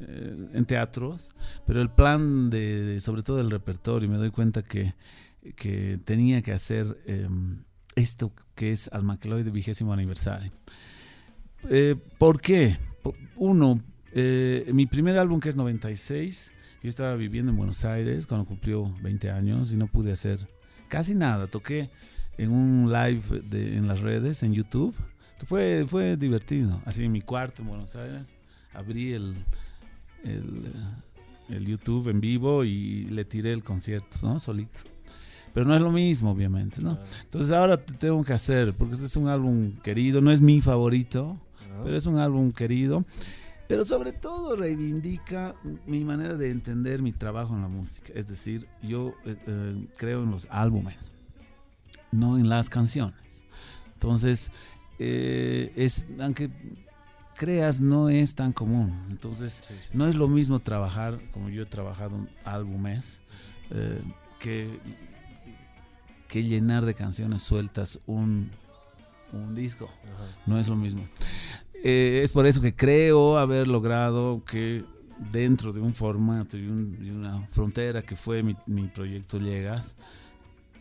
[0.00, 1.34] eh, en teatros,
[1.66, 4.94] pero el plan de, de- sobre todo del repertorio, me doy cuenta que,
[5.56, 7.28] que tenía que hacer eh,
[7.96, 10.52] esto que es Almaqueloide vigésimo aniversario.
[11.68, 12.76] Eh, ¿Por qué?
[13.36, 13.80] Uno,
[14.12, 16.52] eh, mi primer álbum que es 96,
[16.82, 20.46] yo estaba viviendo en Buenos Aires cuando cumplió 20 años y no pude hacer
[20.88, 21.48] casi nada.
[21.48, 21.90] Toqué
[22.38, 24.94] en un live de, en las redes, en YouTube,
[25.40, 26.80] que fue, fue divertido.
[26.84, 28.36] Así en mi cuarto en Buenos Aires,
[28.72, 29.34] abrí el,
[30.24, 30.72] el,
[31.48, 34.38] el YouTube en vivo y le tiré el concierto, ¿no?
[34.38, 34.78] Solito.
[35.52, 36.98] Pero no es lo mismo, obviamente, ¿no?
[37.24, 40.60] Entonces ahora te tengo que hacer, porque este es un álbum querido, no es mi
[40.60, 41.40] favorito,
[41.82, 43.04] Pero es un álbum querido.
[43.68, 45.54] Pero sobre todo reivindica
[45.86, 48.12] mi manera de entender mi trabajo en la música.
[48.14, 51.10] Es decir, yo eh, eh, creo en los álbumes,
[52.12, 53.44] no en las canciones.
[53.94, 54.52] Entonces,
[54.98, 56.50] eh, es, aunque
[57.36, 58.92] creas, no es tan común.
[59.10, 59.88] Entonces, sí, sí.
[59.92, 63.20] no es lo mismo trabajar como yo he trabajado en álbumes
[63.70, 64.00] eh,
[64.38, 64.78] que,
[66.28, 68.50] que llenar de canciones sueltas un,
[69.32, 69.90] un disco.
[70.04, 70.38] Ajá.
[70.46, 71.06] No es lo mismo.
[71.88, 74.84] Eh, es por eso que creo haber logrado que
[75.30, 78.56] dentro de un formato y, un- y una frontera que fue mi,
[78.88, 79.94] proyecto Llegas,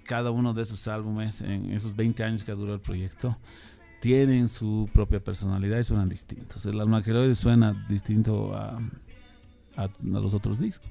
[0.04, 3.38] cada uno de esos álbumes en esos 20 años que duró el proyecto
[4.02, 6.66] tienen su propia personalidad y suenan distintos.
[6.66, 8.80] El almaqueloide suena distinto a,
[9.78, 10.90] a, a los otros discos.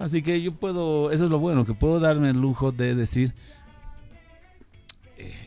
[0.00, 3.32] Así que yo puedo, eso es lo bueno, que puedo darme el lujo de decir,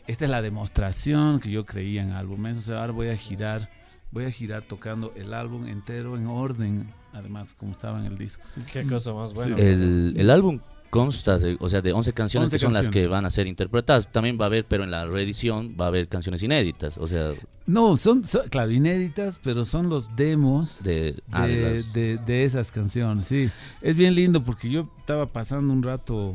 [0.06, 3.70] esta es la demostración que yo creía en álbumes, o sea, ahora voy a girar,
[4.10, 8.42] voy a girar tocando el álbum entero en orden, además como estaba en el disco.
[8.46, 8.60] ¿sí?
[8.72, 9.56] Qué cosa más buena.
[9.56, 13.06] El, el álbum consta, de- o sea, de 11 canciones 11 que son las que
[13.08, 14.12] van a ser interpretadas.
[14.12, 17.32] También va a haber, pero en la reedición va a haber canciones inéditas, o sea,
[17.66, 21.20] No, son, son, claro, inéditas, pero son los demos de...
[21.32, 23.50] ah, de de, las- de- de esas canciones, sí.
[23.82, 26.34] Es bien lindo porque yo estaba pasando un rato...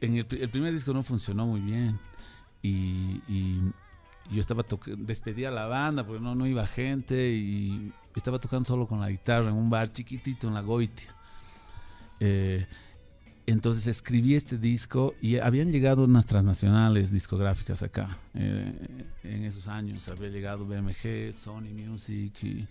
[0.00, 1.98] En el, pri- el primer disco no funcionó muy bien
[2.62, 3.20] y,
[4.30, 8.66] yo estaba tocando, despedí a la banda porque no, no iba gente y estaba tocando
[8.66, 11.14] solo con la guitarra en un bar chiquitito en La Goitia.
[12.20, 12.66] Eh,
[13.46, 18.18] entonces escribí este disco y habían llegado unas transnacionales discográficas acá.
[18.34, 18.74] eh,
[19.24, 22.66] en esos años había llegado BMG, Sony Music y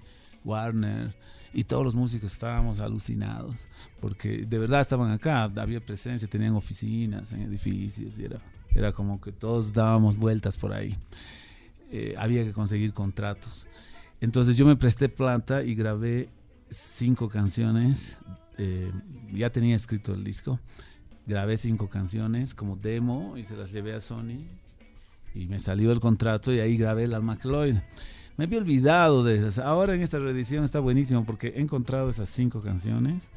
[0.46, 1.16] Warner
[1.54, 3.68] y todos los músicos estábamos alucinados
[4.00, 8.40] porque de verdad estaban acá, había presencia, tenían oficinas en edificios y era,
[8.76, 10.98] era como que todos dábamos vueltas por ahí.
[11.92, 13.68] Eh, había que conseguir contratos.
[14.20, 16.30] Entonces yo me presté planta y grabé
[16.70, 18.18] cinco canciones.
[18.58, 18.92] eh,
[19.34, 20.60] ya tenía escrito el disco.
[21.26, 24.46] Grabé cinco canciones como demo y se las llevé a Sony.
[25.38, 27.38] Y me salió el contrato y ahí grabé el Alma.
[28.38, 29.60] Me había olvidado de esas.
[29.60, 33.30] Ahora en esta reedición está buenísimo porque he encontrado esas cinco canciones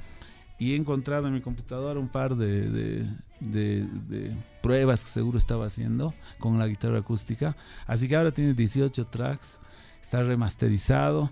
[0.58, 3.06] y he encontrado en mi computadora un par de, de-
[3.40, 7.56] de- de pruebas que seguro estaba haciendo con la guitarra acústica.
[7.86, 9.58] Así que ahora tiene 18 tracks,
[10.02, 11.30] está remasterizado.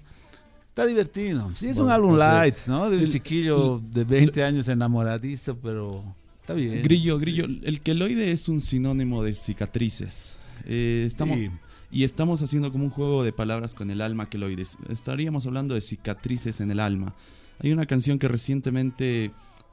[0.69, 1.51] Está divertido.
[1.57, 2.25] Sí, es un Bueno, álbum no sé.
[2.25, 2.89] light, ¿no?
[2.89, 6.05] De un El- chiquillo de 20 años enamoradizo, pero
[6.41, 6.83] está bien.
[6.83, 7.25] Grillo, Sí.
[7.27, 10.37] grillo, el queloide es un sinónimo de cicatrices.
[10.67, 11.51] Eh, estamos, Sí.
[11.91, 14.65] Y estamos haciendo como un juego de palabras con el alma queloide.
[14.91, 17.15] Estaríamos hablando de cicatrices en el alma.
[17.61, 19.31] Hay una canción que recientemente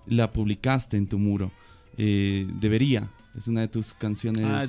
[0.08, 1.52] la publicaste en tu muro.
[1.98, 3.10] Eh, Debería.
[3.38, 4.64] Es una de tus canciones Ah,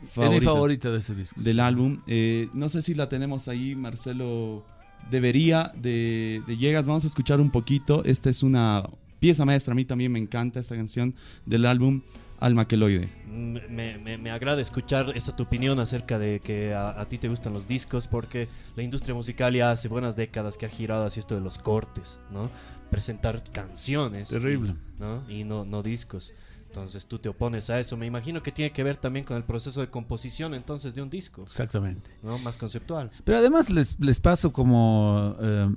[0.00, 1.40] mi favoritas favorita de ese disco.
[1.40, 2.00] del álbum.
[2.06, 4.64] Eh, no sé si la tenemos ahí, Marcelo.
[5.10, 6.86] Debería de, de Llegas.
[6.86, 8.04] Vamos a escuchar un poquito.
[8.04, 9.72] Esta es una pieza maestra.
[9.72, 12.00] A mí también me encanta esta canción del álbum
[12.42, 13.08] Alma Queloide.
[13.26, 17.28] Me, me- me agrada escuchar esta tu opinión acerca de que a, a ti te
[17.28, 21.20] gustan los discos porque la industria musical ya hace buenas décadas que ha girado hacia
[21.20, 22.50] esto de los cortes, ¿no?
[22.90, 24.28] Presentar canciones.
[24.28, 24.74] Terrible.
[24.98, 25.22] ¿no?
[25.30, 26.32] Y no, no discos.
[26.66, 27.96] Entonces tú te opones a eso.
[27.96, 31.10] Me imagino que tiene que ver también con el proceso de composición entonces de un
[31.10, 32.10] disco, Exactamente.
[32.22, 32.38] ¿no?
[32.38, 33.10] Más conceptual.
[33.24, 35.68] Pero además les, les paso como eh,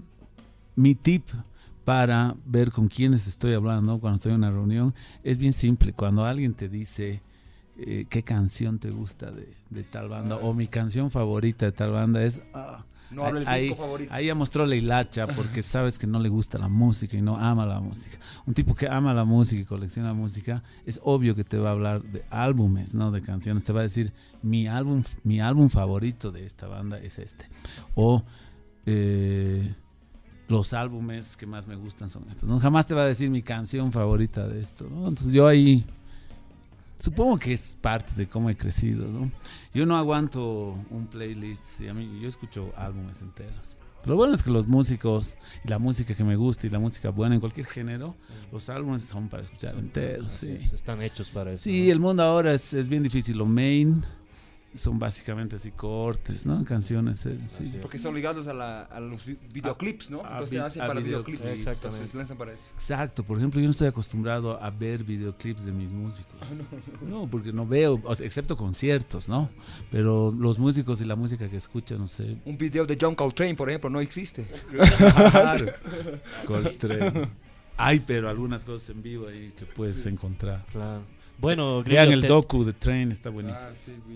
[0.75, 1.28] mi tip
[1.86, 4.93] para ver con quiénes estoy hablando cuando estoy en una reunión.
[5.24, 5.93] Es bien simple.
[5.93, 7.21] Cuando alguien te dice
[7.78, 11.91] eh, qué canción te gusta de, de tal banda o mi canción favorita de tal
[11.91, 12.41] banda es...
[12.54, 14.12] ah, No habla el ahí- disco favorito.
[14.13, 17.38] Ahí ya mostró la hilacha porque sabes que no le gusta la música y no
[17.38, 18.17] ama la música.
[18.48, 21.74] Un tipo que ama la música y colecciona música, es obvio que te va a
[21.74, 23.63] hablar de álbumes, no de canciones.
[23.63, 27.45] Te va a decir, mi álbum, mi álbum favorito de esta banda es este.
[27.93, 28.24] O
[28.88, 29.74] eh,
[30.47, 32.47] los álbumes que más me gustan son estos.
[32.47, 32.60] ¿no?
[32.60, 34.88] Jamás te va a decir mi canción favorita de esto.
[34.89, 35.08] ¿no?
[35.08, 35.86] Entonces yo ahí...
[36.97, 39.29] Supongo que es parte de cómo he crecido, ¿no?
[39.73, 43.75] Yo no aguanto un playlist, sí, a mí, yo escucho álbumes enteros.
[44.05, 47.10] Lo bueno es que los músicos y la música que me gusta y la música
[47.10, 48.15] buena en cualquier género,
[48.51, 50.29] los álbumes son para escuchar enteros.
[50.29, 51.63] Así Sí, es, están hechos para eso.
[51.63, 51.91] Sí, ¿no?
[51.91, 53.38] el mundo ahora es, es bien difícil.
[53.38, 54.03] Lo main
[54.76, 56.64] son básicamente así cortes, ¿no?
[56.66, 57.26] Canciones.
[57.26, 57.78] eh, sí.
[57.82, 60.20] Porque son ligados a, la- a los vi- videoclips, ¿no?
[60.26, 61.60] a Entonces vi- te hacen para videoclips, videoclips.
[61.68, 61.88] exactamente.
[61.96, 62.66] Entonces lanzan para eso.
[62.74, 66.34] Exacto, por ejemplo, yo no estoy acostumbrado a ver videoclips de mis músicos.
[67.02, 69.50] no, porque no veo, o sea, excepto conciertos, ¿no?
[69.92, 72.38] Pero los músicos y la música que escuchan, no sé.
[72.46, 74.46] Un video de John Coltrane, por ejemplo, no existe.
[75.32, 75.68] Claro.
[76.46, 77.28] Coltrane.
[77.78, 80.66] Hay, pero algunas cosas en vivo ahí que puedes encontrar.
[80.72, 81.02] Claro.
[81.38, 83.67] Bueno, Vean Grillo, el te- docu de Train, está buenísimo.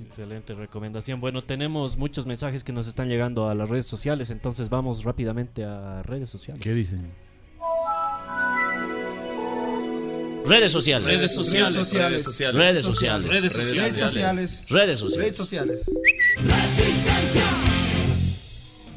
[0.07, 1.19] Excelente recomendación.
[1.19, 5.63] Bueno, tenemos muchos mensajes que nos están llegando a las redes sociales, entonces vamos rápidamente
[5.65, 6.63] a redes sociales.
[6.63, 7.11] ¿Qué dicen?
[10.47, 11.05] Redes sociales.
[11.05, 11.75] Redes sociales.
[11.75, 12.55] Redes sociales.
[12.55, 13.27] Redes sociales.
[13.29, 14.65] Redes sociales.
[14.69, 15.15] Redes sociales.
[15.17, 15.91] Redes sociales.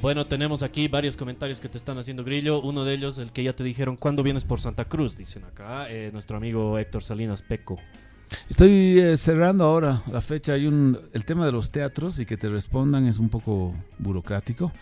[0.01, 2.61] Bueno, tenemos aquí varios comentarios que te están haciendo Grillo.
[2.61, 5.17] Uno de ellos, el que ya te dijeron, ¿cuándo vienes por Santa Cruz?
[5.17, 7.79] Dicen acá, eh, nuestro amigo Héctor Salinas Peco.
[8.49, 10.55] Estoy eh, cerrando ahora la fecha.
[10.55, 14.73] Hay un, el tema de los teatros y que te respondan es un poco burocrático,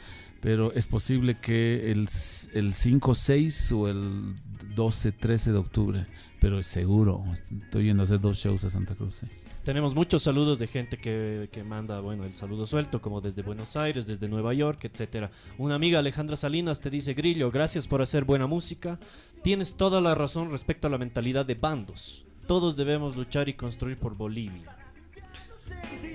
[0.41, 2.09] pero es posible que el,
[2.55, 4.35] el 5, 6 o el
[4.75, 6.07] 12, 13 de octubre,
[6.41, 7.25] pero es seguro.
[7.65, 9.21] Estoy yendo a hacer dos shows a Santa Cruz.
[9.65, 13.77] Tenemos muchos saludos de gente que, que manda, bueno, el saludo suelto, como desde Buenos
[13.77, 15.31] Aires, desde Nueva York, etcétera.
[15.59, 18.99] Una amiga Alejandra Salinas te dice, Grillo, gracias por hacer buena música.
[19.43, 22.25] Tienes toda la razón respecto a la mentalidad de bandos.
[22.51, 24.77] Todos debemos luchar y construir por Bolivia.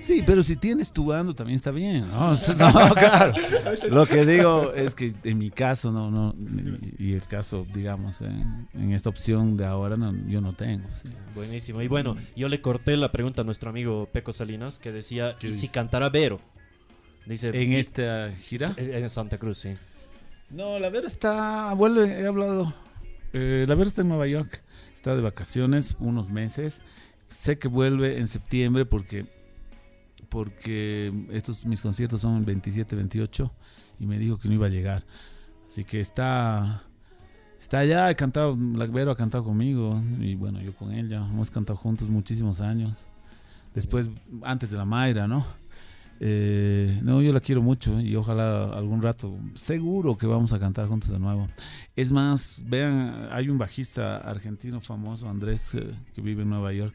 [0.02, 2.06] Sí, pero si tienes tu bando también está bien.
[2.08, 2.34] ¿no?
[2.94, 3.32] Claro.
[3.88, 6.34] Lo que digo es que en mi caso, no, no,
[6.98, 10.86] y el caso, digamos, en, en esta opción de ahora, no, yo no tengo.
[10.94, 11.08] sí.
[11.34, 11.80] Buenísimo.
[11.80, 15.48] Y bueno, yo le corté la pregunta a nuestro amigo Peco Salinas, que decía, ¿Qué
[15.48, 15.72] ¿y si dice?
[15.72, 16.38] cantará Vero?
[17.24, 18.74] Dice, En y- esta gira.
[18.76, 19.70] En Santa Cruz, sí.
[20.50, 22.74] No, la Vera está, vuelve, he hablado.
[23.32, 24.62] Eh, la Vera está en Nueva York,
[25.06, 26.80] está de vacaciones unos meses.
[27.28, 29.24] Sé que vuelve en septiembre porque
[30.28, 33.52] porque estos mis conciertos son el 27, 28
[34.00, 35.04] y me dijo que no iba a llegar.
[35.64, 36.82] Así que está
[37.60, 41.18] está allá, he cantado, la Vera ha cantado conmigo y bueno, yo con ella.
[41.18, 42.98] Hemos cantado juntos muchísimos años.
[43.74, 44.10] Después,
[44.42, 45.46] antes de la Mayra, ¿no?
[46.18, 50.88] Eh, no, yo la quiero mucho y ojalá algún rato, seguro que vamos a cantar
[50.88, 51.48] juntos de nuevo.
[51.94, 56.94] Es más, vean, hay un bajista argentino famoso, Andrés, eh, que vive en Nueva York,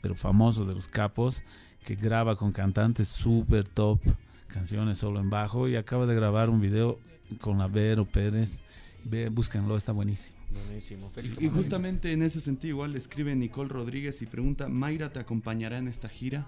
[0.00, 1.42] pero famoso de los capos,
[1.84, 4.00] que graba con cantantes súper top,
[4.46, 6.98] canciones solo en bajo y acaba de grabar un video
[7.40, 8.62] con la Vero Pérez.
[9.04, 10.37] Ve, búsquenlo, está buenísimo.
[10.50, 11.10] Buenísimo.
[11.40, 15.78] Y justamente en ese sentido igual le escribe Nicole Rodríguez y pregunta, ¿Mayra te acompañará
[15.78, 16.46] en esta gira?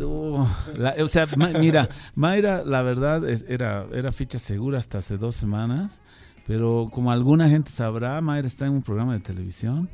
[0.00, 4.98] Oh, la- o sea, Ma- mira, Mayra, la verdad, es- era, era ficha segura hasta
[4.98, 6.00] hace dos semanas,
[6.46, 9.88] pero como alguna gente sabrá, Mayra está en un programa de televisión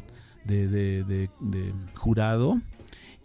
[0.44, 2.60] de, de- de- de jurado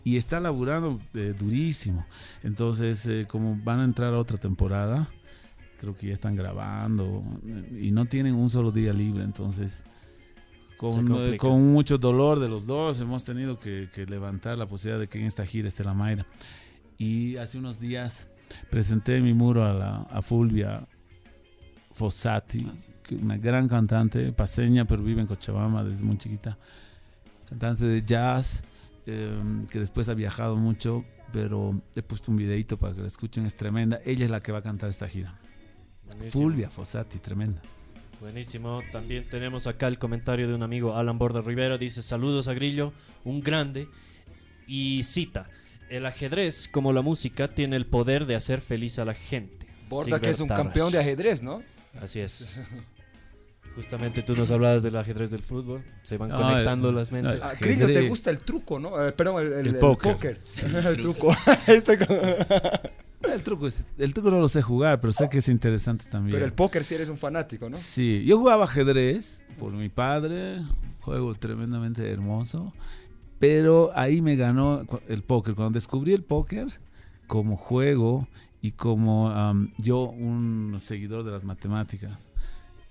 [0.04, 2.06] y está laburando eh, durísimo.
[2.44, 5.08] Entonces, eh, como van a entrar a otra temporada,
[5.80, 7.24] creo que ya están grabando
[7.80, 9.84] y no tienen un solo día libre, entonces...
[10.78, 15.08] Con, con mucho dolor de los dos hemos tenido que, que levantar la posibilidad de
[15.08, 16.26] que en esta gira esté la Mayra.
[16.98, 18.28] Y hace unos días
[18.70, 20.86] presenté mi muro a, la, a Fulvia
[21.94, 22.70] Fossati,
[23.04, 26.58] que una gran cantante, paseña, pero vive en Cochabamba desde muy chiquita.
[27.48, 28.62] Cantante de jazz,
[29.06, 29.32] eh,
[29.70, 33.56] que después ha viajado mucho, pero he puesto un videito para que la escuchen, es
[33.56, 34.02] tremenda.
[34.06, 35.40] Ella es la que va a cantar esta gira.
[36.08, 36.32] Buenísimo.
[36.44, 37.62] Fulvia Fossati, tremenda.
[38.20, 38.82] Buenísimo.
[38.92, 41.78] También tenemos acá el comentario de un amigo, Alan Borda Rivera.
[41.78, 42.94] Dice, saludos a Grillo,
[43.24, 43.88] un grande.
[44.68, 45.50] Y cita,
[45.90, 49.68] el ajedrez, como la música, tiene el poder de hacer feliz a la gente.
[49.90, 51.62] Borda que es un campeón de ajedrez, ¿no?
[52.02, 52.60] Así es.
[53.76, 55.84] Justamente tú nos hablabas del ajedrez del fútbol.
[56.02, 57.44] Se van No, conectando el- las no, mentes.
[57.44, 59.06] Ah, Grillo, ¿te gusta el truco, no?
[59.06, 60.40] Eh, perdón, el, el- El el póker.
[60.88, 61.36] el truco.
[61.68, 61.98] Este
[63.36, 66.34] El truco, es- el truco no lo sé jugar, pero sé que es interesante también.
[66.34, 67.78] Pero el póker sí eres un fanático, ¿no?
[67.78, 70.60] Sí, yo jugaba ajedrez por mi padre,
[71.02, 72.74] juego tremendamente hermoso,
[73.40, 75.56] pero ahí me ganó el póker.
[75.56, 76.68] Cuando descubrí el póker
[77.28, 78.28] como juego
[78.62, 82.32] y como am, yo un seguidor de las matemáticas,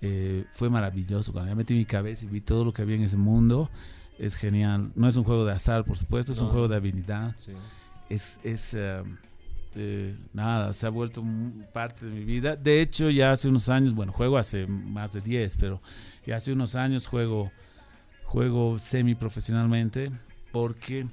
[0.01, 1.33] eh, fue maravilloso.
[1.33, 3.71] Cuando ya metí mi cabeza y vi todo lo que había en ese mundo,
[4.19, 4.93] es genial.
[4.95, 6.53] No es un juego de azar, por supuesto, es un No.
[6.53, 7.53] juego de habilidad Sí.
[8.11, 9.03] es, es eh,
[9.77, 11.25] eh, nada, se ha vuelto
[11.73, 12.57] parte de mi vida.
[12.57, 15.81] De hecho, ya hace unos años, bueno, juego hace más de 10, pero
[16.27, 17.51] ya hace unos años juego,
[18.25, 20.11] juego semi profesionalmente
[20.53, 21.07] porque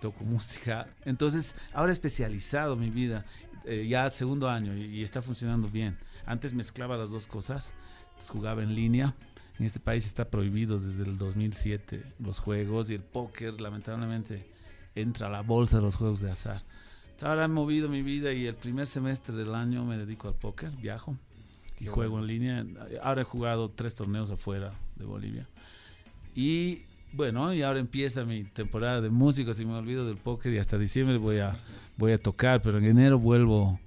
[0.00, 0.86] toco música.
[1.04, 3.24] Entonces, ahora he especializado mi vida,
[3.64, 5.98] eh, ya segundo año y, está funcionando bien.
[6.26, 7.74] Antes mezclaba las dos cosas,
[8.10, 9.14] entonces jugaba en línea.
[9.58, 14.48] En este país está prohibido desde el 2007 los juegos y el póker, lamentablemente
[14.94, 16.62] entra a la bolsa de los juegos de azar.
[17.22, 20.70] Ahora he movido mi vida y el primer semestre del año me dedico al póker,
[20.72, 21.16] viajo
[21.78, 22.66] y Qué juego en línea.
[23.02, 25.46] Ahora he jugado tres torneos afuera de Bolivia.
[26.34, 26.80] Y
[27.12, 30.78] bueno, y ahora empieza mi temporada de músicos y me olvido del póker y hasta
[30.78, 31.58] diciembre voy a,
[31.96, 33.80] voy a tocar, pero en enero vuelvo,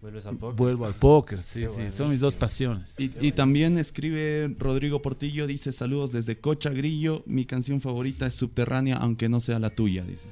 [0.00, 0.56] ¿Vuelves al póker?
[0.56, 1.42] vuelvo al póker.
[1.42, 2.94] Sí, Qué sí, son mis dos pasiones.
[2.98, 8.36] Y, y también escribe Rodrigo Portillo, dice saludos desde Cocha Grillo, mi canción favorita es
[8.36, 10.28] Subterránea, aunque no sea la tuya, dice.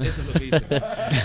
[0.00, 0.64] Eso es lo que dice.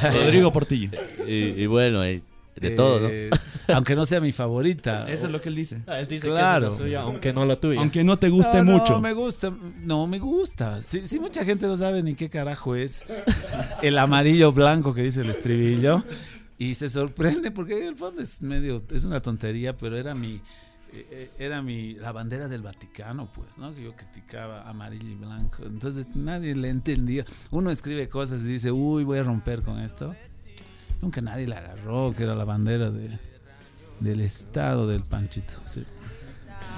[0.13, 0.89] Rodrigo Portillo.
[1.27, 2.21] Y, y bueno, eh,
[2.55, 3.07] de todo, ¿no?
[3.09, 3.29] Eh,
[3.67, 5.05] Aunque no sea mi favorita.
[5.09, 5.81] Eso es lo que él dice.
[5.87, 6.67] Ah, él dice Claro.
[6.69, 7.79] que esa es la suya, aunque no la tuya.
[7.81, 8.93] Aunque no te guste No, mucho.
[8.93, 9.51] No, me gusta.
[9.83, 10.81] No, me gusta.
[10.81, 13.03] Si, si mucha gente no sabe ni qué carajo es
[13.81, 16.03] el amarillo blanco que dice el estribillo
[16.57, 20.39] y se sorprende porque en el fondo es medio, es una tontería, pero era mi,
[21.39, 23.73] era mi, la bandera del Vaticano, pues, ¿no?
[23.73, 25.63] Que yo criticaba amarillo y blanco.
[25.65, 27.25] Entonces nadie le entendía.
[27.51, 30.15] Uno escribe cosas y dice, uy, voy a romper con esto.
[31.01, 33.09] Nunca nadie la agarró, que era la bandera de,
[33.99, 35.53] del Estado del Panchito.
[35.65, 35.83] sí.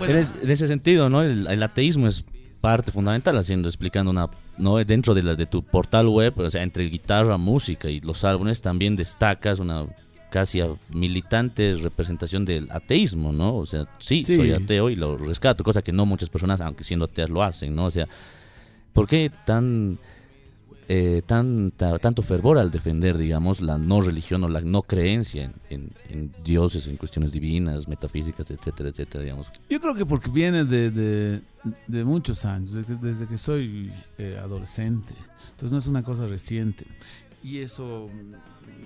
[0.02, 1.24] En, es- en ese sentido, ¿no?
[1.24, 2.24] El, el ateísmo es
[2.62, 4.78] parte fundamental haciendo, explicando una, ¿no?
[4.84, 8.62] Dentro de, la, de tu portal web, o sea, entre guitarra, música y los álbumes,
[8.62, 9.86] también destacas una
[10.30, 13.56] casi a- militante representación del ateísmo, ¿no?
[13.56, 14.36] O sea, sí, Sí.
[14.36, 17.76] soy ateo y lo rescato, cosa que no muchas personas, aunque siendo ateas, lo hacen,
[17.76, 17.86] ¿no?
[17.86, 18.08] O sea,
[18.94, 19.98] ¿por qué tan,
[20.90, 25.44] eh, tan, ta- tanto fervor al defender, digamos, la no religión o la no creencia
[25.46, 29.48] en, en- en dioses, en cuestiones divinas, metafísicas, etcétera, etcétera, digamos?
[29.70, 31.42] Yo creo que porque viene de, de,
[31.88, 35.14] de muchos años, desde, que- desde que soy eh, adolescente.
[35.52, 36.86] Entonces no es una cosa reciente.
[37.44, 38.10] Y eso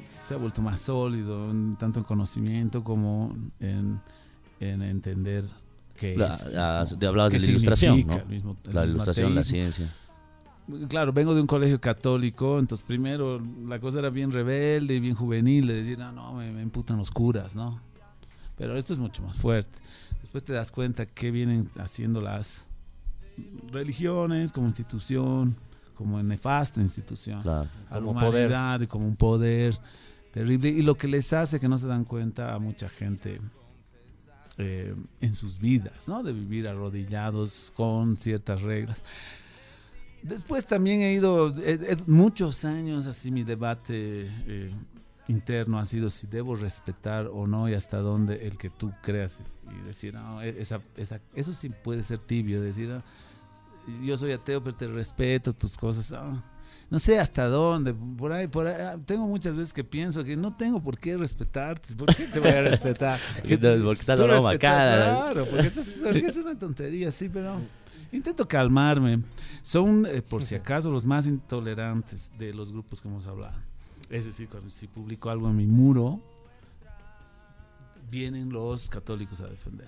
[0.08, 4.00] se ha vuelto más sólido, tanto en conocimiento como en,
[4.60, 5.46] en entender
[5.98, 6.46] qué La- es.
[6.48, 6.96] la- ¿no?
[6.98, 8.18] de- hablabas ¿Qué de la ilustración, ¿no?
[8.18, 9.94] el mismo- el La ilustración, la ciencia.
[10.88, 15.16] Claro, vengo de un colegio católico, entonces primero la cosa era bien rebelde y bien
[15.16, 17.82] juvenil, de decir, no, no, me, me imputan los curas, ¿no?
[18.58, 19.80] Pero esto es mucho más fuerte.
[20.22, 22.70] Después te das cuenta que vienen haciendo las
[23.72, 25.56] religiones como institución,
[26.02, 27.42] como nefasta institución.
[27.42, 27.70] Claro.
[27.90, 28.48] a la Como poder.
[28.48, 29.78] humanidad y como un poder
[30.34, 30.70] terrible.
[30.70, 33.40] Y lo que les hace que no se dan cuenta a mucha gente
[34.58, 36.24] eh, en sus vidas, ¿no?
[36.24, 39.04] De vivir arrodillados con ciertas reglas.
[40.24, 44.72] Después también he ido, eh, eh, muchos años así mi debate eh,
[45.28, 49.42] interno ha sido si debo respetar o no y hasta dónde el que tú creas
[49.72, 53.04] y decir, no, e- esa, esa- eso sí puede ser tibio, decir, "Ah,
[54.04, 56.34] yo soy ateo pero te respeto tus cosas, ah,
[56.90, 60.36] no sé hasta dónde, por ahí, por ahí, ah, tengo muchas veces que pienso que
[60.36, 63.20] no tengo por qué respetarte, ¿por qué te voy a respetar?
[63.42, 64.50] Porque estás- porque estás broma.
[64.58, 67.60] Claro, porque esto es, porque es una tontería, sí, pero
[68.12, 69.24] intento calmarme.
[69.62, 73.58] Son, eh, por si acaso, los más intolerantes de los grupos que hemos hablado.
[74.10, 76.20] Es decir, cuando si publico algo en mi muro,
[78.10, 79.88] vienen los católicos a defender.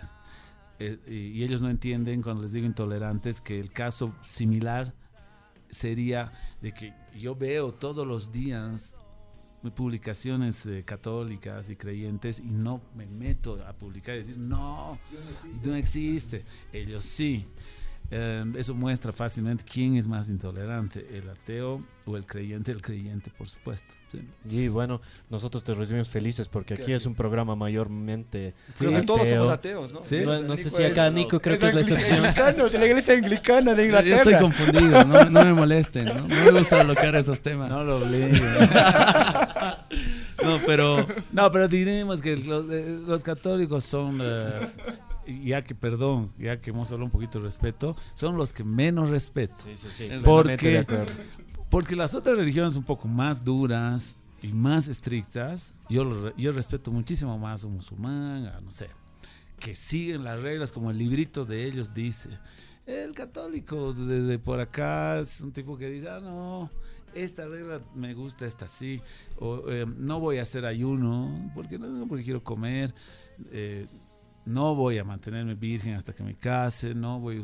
[0.86, 4.94] Eh, y, ellos no entienden cuando les digo intolerantes que el caso similar
[5.70, 6.32] sería
[6.62, 8.96] de que yo veo todos los días
[9.76, 15.00] publicaciones eh, católicas y creyentes y no me meto a publicar y decir no,
[15.64, 16.44] no existe.
[16.74, 17.48] Ellos sí.
[18.16, 23.32] Eh, eso muestra fácilmente quién es más intolerante, el ateo o el creyente, el creyente
[23.36, 23.91] por supuesto.
[24.11, 24.20] sí.
[24.49, 29.28] Y bueno, nosotros te recibimos felices porque aquí es un programa mayormente Creo que todos
[29.28, 30.03] somos ateos, ¿no?
[30.03, 30.20] Sí.
[30.24, 32.20] No, no sé si acá Nico creo Es que es la excepción.
[32.26, 34.39] anglicano, de la iglesia anglicana de Yo estoy Inglaterra.
[34.41, 36.14] confundido, no, no me molesten, ¿no?
[36.14, 37.70] No me gusta bloquear esos temas.
[37.70, 38.34] No lo obliguen.
[40.43, 44.49] No, pero No, pero diremos que los, eh, los católicos son, eh,
[45.28, 49.09] ya que, perdón, ya que hemos hablado un poquito de respeto, son los que menos
[49.09, 49.55] respeto.
[49.63, 50.09] Sí, sí, sí.
[50.24, 50.86] Porque,
[51.69, 56.91] porque las otras religiones un poco más duras y más estrictas, yo, lo yo respeto
[56.91, 58.89] muchísimo más a un musulmán, a no sé,
[59.59, 62.30] que siguen las reglas como el librito de ellos dice.
[62.86, 66.69] El católico de, de por acá es un tipo que dice, ah, no,
[67.15, 69.01] esta regla me gusta, esta sí,
[69.39, 72.93] o eh, no voy a hacer ayuno, porque no, porque quiero comer,
[73.51, 73.88] eh,
[74.46, 77.44] no voy a mantenerme virgen hasta que me case, no voy a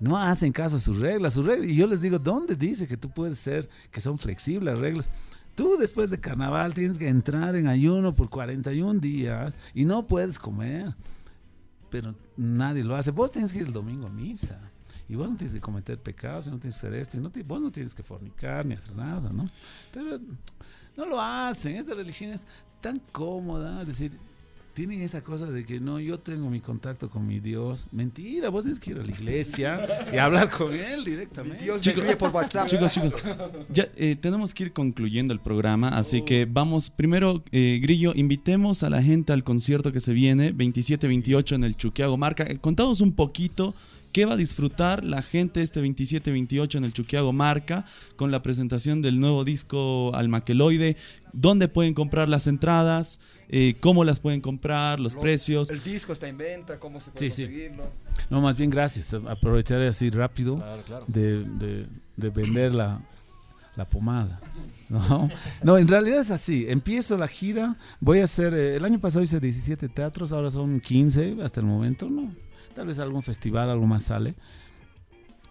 [0.00, 1.68] no hacen caso a sus reglas, sus reglas.
[1.68, 5.08] Y yo les digo, ¿dónde dice que tú puedes ser, que son flexibles las reglas?
[5.54, 10.38] Tú después de carnaval tienes que entrar en ayuno por 41 días y no puedes
[10.40, 10.94] comer.
[11.88, 13.10] Pero nadie lo hace.
[13.12, 14.58] Vos tienes que ir el domingo a misa.
[15.08, 17.30] Y vos no tienes que cometer pecados, y no tienes que hacer esto, y no
[17.30, 19.46] ti- vos no tienes que fornicar ni hacer nada, ¿no?
[19.92, 20.18] Pero
[20.96, 21.76] no lo hacen.
[21.76, 22.46] Esta religión es
[22.80, 24.18] tan cómoda, es decir,
[24.72, 27.86] tienen esa cosa de que no, yo tengo mi contacto con mi Dios.
[27.92, 31.62] Mentira, vos tienes que ir a la iglesia y hablar con él directamente.
[31.62, 32.66] Dios me escribe por WhatsApp.
[32.66, 33.16] chicos, chicos,
[33.68, 38.82] ya eh, tenemos que ir concluyendo el programa, así que vamos, primero, eh, Grillo, invitemos
[38.82, 42.44] a la gente al concierto que se viene, 27-28 en el Chuquiago Marca.
[42.44, 43.74] Eh, Contanos un poquito
[44.12, 47.86] qué va a disfrutar la gente este 27-28 en el Chuquiago Marca
[48.16, 50.96] con la presentación del nuevo disco Almaqueloide,
[51.32, 55.70] dónde pueden comprar las entradas, eh, cómo las pueden comprar, los Lo- precios.
[55.70, 57.42] El disco está en venta, cómo se puede Sí, sí.
[57.44, 57.84] conseguirlo.
[58.30, 59.12] No, más bien gracias.
[59.14, 61.04] Aprovecharé así rápido Claro, claro.
[61.08, 61.86] de, de-
[62.16, 63.00] de vender la,
[63.76, 64.40] la pomada.
[64.90, 65.30] ¿no?
[65.62, 66.66] no, en realidad es así.
[66.68, 67.76] Empiezo la gira.
[68.00, 68.52] Voy a hacer.
[68.54, 72.08] eh, el año pasado hice 17 teatros, ahora son 15 hasta el momento.
[72.10, 72.30] No,
[72.74, 74.34] tal vez algún festival, algo más sale.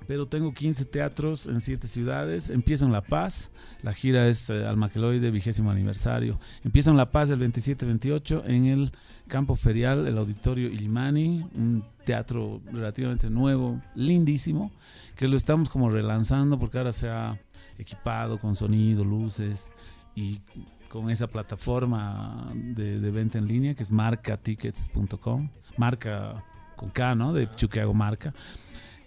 [0.08, 2.50] Pero tengo 15 teatros en 7 ciudades.
[2.50, 3.52] Empiezo en La Paz.
[3.82, 6.40] La gira es eh, Almaqueloide, vigésimo aniversario.
[6.64, 8.92] Empiezo en La Paz el 27-28 en el
[9.28, 14.72] campo ferial, el auditorio Illimani, un teatro relativamente nuevo, lindísimo,
[15.16, 17.40] que lo estamos como relanzando porque ahora se ha
[17.78, 19.72] equipado con sonido, luces
[20.16, 20.42] y
[20.90, 26.44] con esa plataforma de, venta en línea que es marcatickets.com, marca
[26.82, 27.32] con K, ¿no?
[27.32, 28.34] De Chuquiago Marca.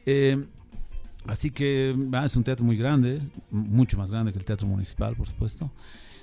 [0.07, 0.43] Eh,
[1.27, 3.21] Así que ah, es un teatro muy grande,
[3.51, 5.71] mucho más grande que el Teatro Municipal, por supuesto.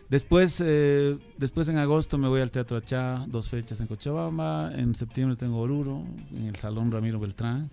[0.09, 4.71] Después, eh, después en agosto me voy al Teatro Achá, dos fechas en Cochabamba.
[4.75, 7.71] En septiembre tengo Oruro, en el Salón Ramiro Beltrán.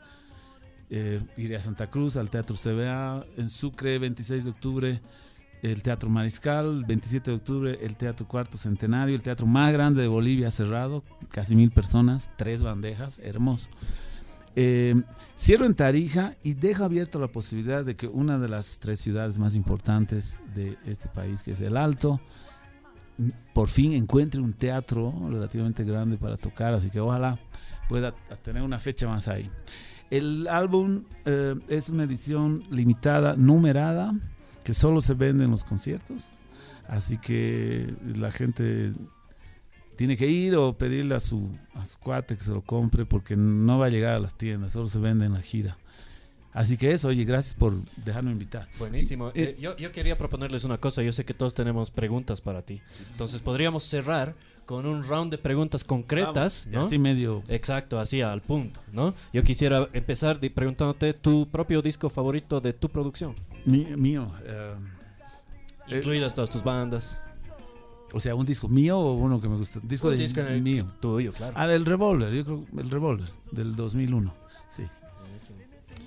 [0.89, 3.27] Eh, iré a Santa Cruz, al Teatro CBA.
[3.37, 5.01] En Sucre, 26 de octubre,
[5.63, 6.85] el Teatro Mariscal.
[6.85, 11.57] 27 de octubre, el Teatro Cuarto Centenario, el teatro más grande de Bolivia cerrado, casi
[11.57, 13.69] mil personas, tres bandejas, hermoso.
[14.57, 14.95] Eh,
[15.37, 19.39] cierro en Tarija y dejo abierto la posibilidad de que una de las tres ciudades
[19.39, 22.21] más importantes de este país, que es el Alto,
[23.53, 27.39] por fin encuentre un teatro relativamente grande para tocar, así que ojalá
[27.89, 29.51] pueda tener una fecha más ahí.
[30.11, 34.15] El álbum eh, es una edición limitada, numerada,
[34.69, 36.27] que solo se vende en los conciertos,
[36.89, 38.93] así que la gente
[39.97, 43.35] tiene que ir o pedirle a su, a su cuate que se lo compre porque
[43.35, 45.79] no va a llegar a las tiendas, solo se vende en la gira.
[46.53, 48.69] Así que eso, oye, gracias por dejarme invitar.
[48.79, 49.33] Buenísimo.
[49.35, 52.83] Eh, yo, yo, quería proponerles una cosa, yo sé que todos tenemos preguntas para ti.
[53.13, 54.35] Entonces podríamos cerrar
[54.69, 56.83] con un round de preguntas concretas, ¿no?
[56.83, 57.43] Así medio...
[57.49, 59.15] Exacto, así al punto, ¿no?
[59.33, 63.35] Yo quisiera empezar preguntándote tu propio disco favorito de tu producción.
[63.69, 64.33] Mío.
[64.45, 64.75] Eh,
[65.89, 67.23] Incluidas todas tus bandas.
[68.13, 69.81] O sea, un disco mío o uno que me gusta.
[69.83, 70.87] Disco un de disco el mío.
[71.01, 71.53] Tuyo, claro.
[71.57, 74.33] Ah, el Revolver, yo creo el Revolver del 2001.
[74.75, 74.83] Sí.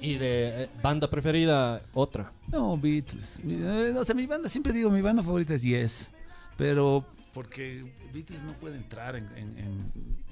[0.02, 2.32] ¿Y de eh, banda preferida otra?
[2.48, 3.40] No, Beatles.
[3.46, 6.12] Eh, o sea, mi banda, siempre digo, mi banda favorita es Yes.
[6.58, 9.26] Pero porque Beatles no puede entrar en...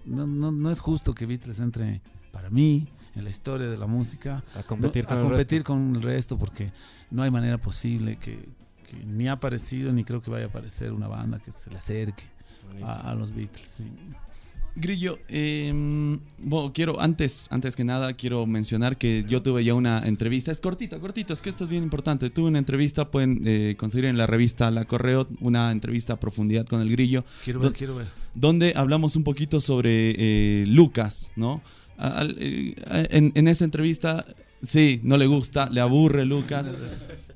[0.06, 2.02] no, no, no, es justo que Beatles entre,
[2.32, 4.44] para mí, en la historia de la música.
[4.56, 6.72] A competir, no, con, a el competir con el resto porque
[7.12, 8.48] no hay manera posible que,
[8.88, 11.78] que, ni ha aparecido ni creo que vaya a aparecer una banda que se le
[11.78, 12.26] acerque
[12.84, 13.68] a, a, los Beatles.
[13.68, 13.86] Sí.
[14.76, 15.72] Grillo, eh,
[16.38, 20.60] bueno, quiero, antes, antes que nada, quiero mencionar que yo tuve ya una entrevista, es
[20.60, 22.30] cortito, cortito, es que esto es bien importante.
[22.30, 26.66] Tuve una entrevista, pueden eh, conseguir en la revista La Correo, una entrevista a profundidad
[26.66, 27.26] con el Grillo.
[27.44, 28.08] Quiero ver, quiero ver.
[28.34, 31.62] Donde hablamos un poquito sobre eh, Lucas, ¿no?
[32.38, 32.76] Eh,
[33.10, 34.26] en, en esta entrevista,
[34.62, 36.74] sí, no le gusta, le aburre Lucas.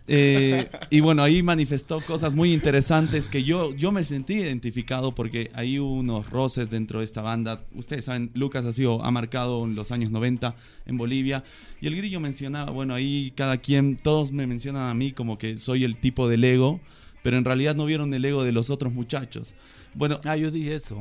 [0.05, 5.49] Eh, y bueno, ahí manifestó cosas muy interesantes que yo, yo me sentí identificado porque
[5.53, 7.63] hay unos roces dentro de esta banda.
[7.73, 10.55] Ustedes saben, Lucas ha, sido, ha marcado en los años 90
[10.85, 11.43] en Bolivia.
[11.79, 15.57] Y el grillo mencionaba, bueno, ahí cada quien, todos me mencionan a mí como que
[15.57, 16.81] soy el tipo del ego,
[17.21, 19.55] pero en realidad no vieron el ego de los otros muchachos.
[19.95, 20.97] Bueno, ah, yo dije eso.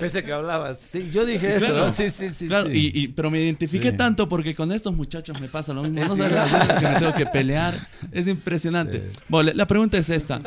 [0.00, 0.78] Ese que hablabas.
[0.78, 1.90] Sí, yo dije eso.
[1.90, 2.46] Sí, sí, sí.
[2.46, 2.92] Claro, sí.
[2.94, 3.96] Y, y, pero me identifiqué Sí.
[3.96, 6.04] tanto porque con estos muchachos me pasa lo mismo.
[6.04, 7.74] No sabes las veces que me tengo que pelear.
[8.12, 8.98] Es impresionante.
[8.98, 9.20] Sí.
[9.28, 10.40] Bueno, la, pregunta es esta.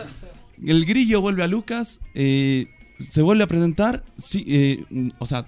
[0.63, 2.68] El grillo vuelve a Lucas, eh,
[2.99, 5.45] se vuelve a presentar, sí, eh, o sea,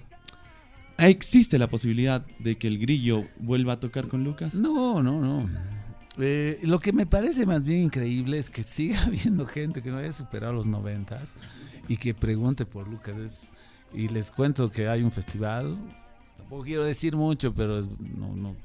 [0.98, 4.54] ¿existe la posibilidad de que el grillo vuelva a tocar con Lucas?
[4.56, 5.48] No, no, no.
[6.20, 9.98] Eh, lo que me parece más bien increíble es que siga habiendo gente que no
[9.98, 11.34] haya superado los noventas
[11.88, 13.16] y que pregunte por Lucas.
[13.16, 13.50] Es-
[13.92, 15.76] y les cuento que hay un festival.
[16.36, 18.56] Tampoco quiero decir mucho, pero es- no, no, o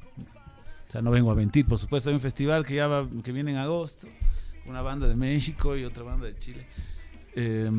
[0.89, 1.65] sea, no vengo a mentir.
[1.65, 4.07] Por supuesto, hay un festival que ya va, que viene en agosto,
[4.65, 6.65] una banda de México y otra banda de Chile.
[7.35, 7.71] Eh,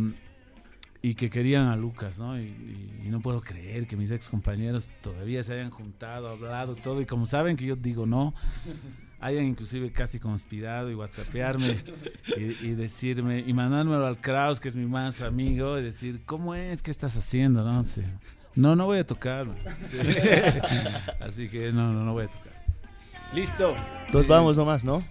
[1.02, 2.38] y que querían a Lucas, ¿no?
[2.40, 6.74] Y, y- y no puedo creer que mis ex compañeros todavía se hayan juntado, hablado,
[6.76, 7.02] todo.
[7.02, 8.32] Y como saben que yo digo no,
[9.24, 11.78] hayan inclusive casi conspirado y whatsappearme
[12.36, 16.54] y, y decirme, y mandármelo al Kraus, que es mi más amigo, y decir, ¿cómo
[16.54, 16.82] es?
[16.82, 17.64] ¿Qué estás haciendo?
[17.64, 18.02] No, Sí.
[18.54, 19.46] no, no voy a tocar.
[19.90, 19.98] Sí.
[21.20, 22.52] Así que no, no, no voy a tocar.
[23.34, 23.74] Listo.
[24.12, 25.02] Nos vamos nomás, ¿no?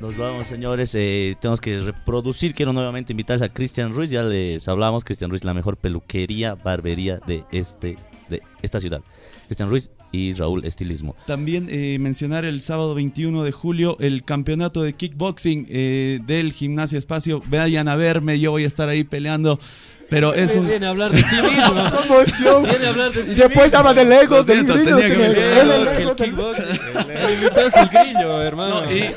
[0.00, 0.94] Nos vamos, señores.
[0.94, 2.54] Eh, tenemos que reproducir.
[2.54, 4.10] Quiero nuevamente invitarles a Cristian Ruiz.
[4.10, 5.04] Ya les hablamos.
[5.04, 7.96] Cristian Ruiz, la mejor peluquería, barbería de este
[8.28, 9.02] de esta ciudad.
[9.46, 11.14] Cristian Ruiz y Raúl Estilismo.
[11.26, 16.98] También eh, mencionar el sábado 21 de julio el campeonato de kickboxing eh, del Gimnasia
[16.98, 17.42] Espacio.
[17.48, 19.60] Vayan a verme, yo voy a estar ahí peleando.
[20.08, 20.66] Pero es un...
[20.66, 21.74] Viene a hablar de sí mismo.
[21.90, 22.64] Promoción.
[22.64, 23.78] Viene a hablar de sí Y después mismo.
[23.78, 24.96] habla del ego, del grillo.
[24.96, 26.64] tenía que que el el kickboxing.
[27.20, 28.82] El invitado es el grillo, hermano.
[28.82, 29.10] No, y,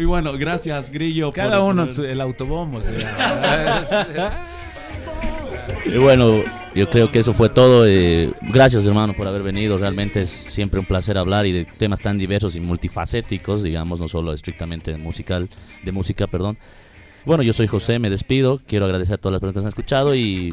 [0.00, 1.32] y bueno, gracias Grillo.
[1.32, 2.78] Cada por- uno por- su- el autobombo.
[2.78, 4.44] o sea.
[5.84, 6.34] Y bueno,
[6.78, 7.86] yo creo que eso fue todo.
[7.86, 9.78] eh, gracias, hermano, por haber venido.
[9.78, 14.06] Realmente es siempre un placer hablar y de temas tan diversos y multifacéticos, digamos, no
[14.06, 15.48] solo estrictamente musical,
[15.82, 16.56] de música, perdón.
[17.24, 18.60] Bueno, yo soy José, me despido.
[18.66, 20.50] Quiero agradecer a todas las personas que han escuchado y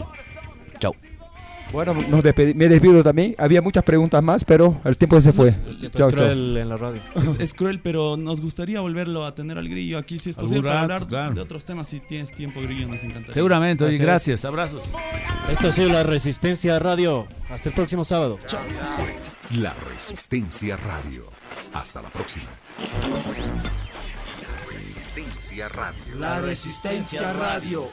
[0.79, 0.95] chao.
[1.75, 3.35] Bueno, nos me despido también.
[3.37, 5.49] Había muchas preguntas más, pero el tiempo se fue.
[5.49, 6.09] El tiempo es chao.
[6.09, 7.01] cruel en la radio.
[7.15, 10.63] Es, es cruel, pero nos gustaría volverlo a tener al Grillo aquí si es posible
[10.63, 11.35] para hablar claro.
[11.35, 11.89] de otros temas.
[11.89, 13.33] Si tienes tiempo, Grillo, nos encantaría.
[13.33, 14.01] Seguramente, oye, es.
[14.01, 14.83] gracias, abrazos.
[15.51, 17.27] Esto ha sido la Resistencia Radio.
[17.49, 18.39] Hasta el próximo sábado.
[18.47, 18.61] Chao.
[19.51, 21.25] La Resistencia Radio.
[21.73, 22.45] Hasta la próxima.
[24.71, 26.15] Resistencia Radio.
[26.19, 27.89] La Resistencia Radio.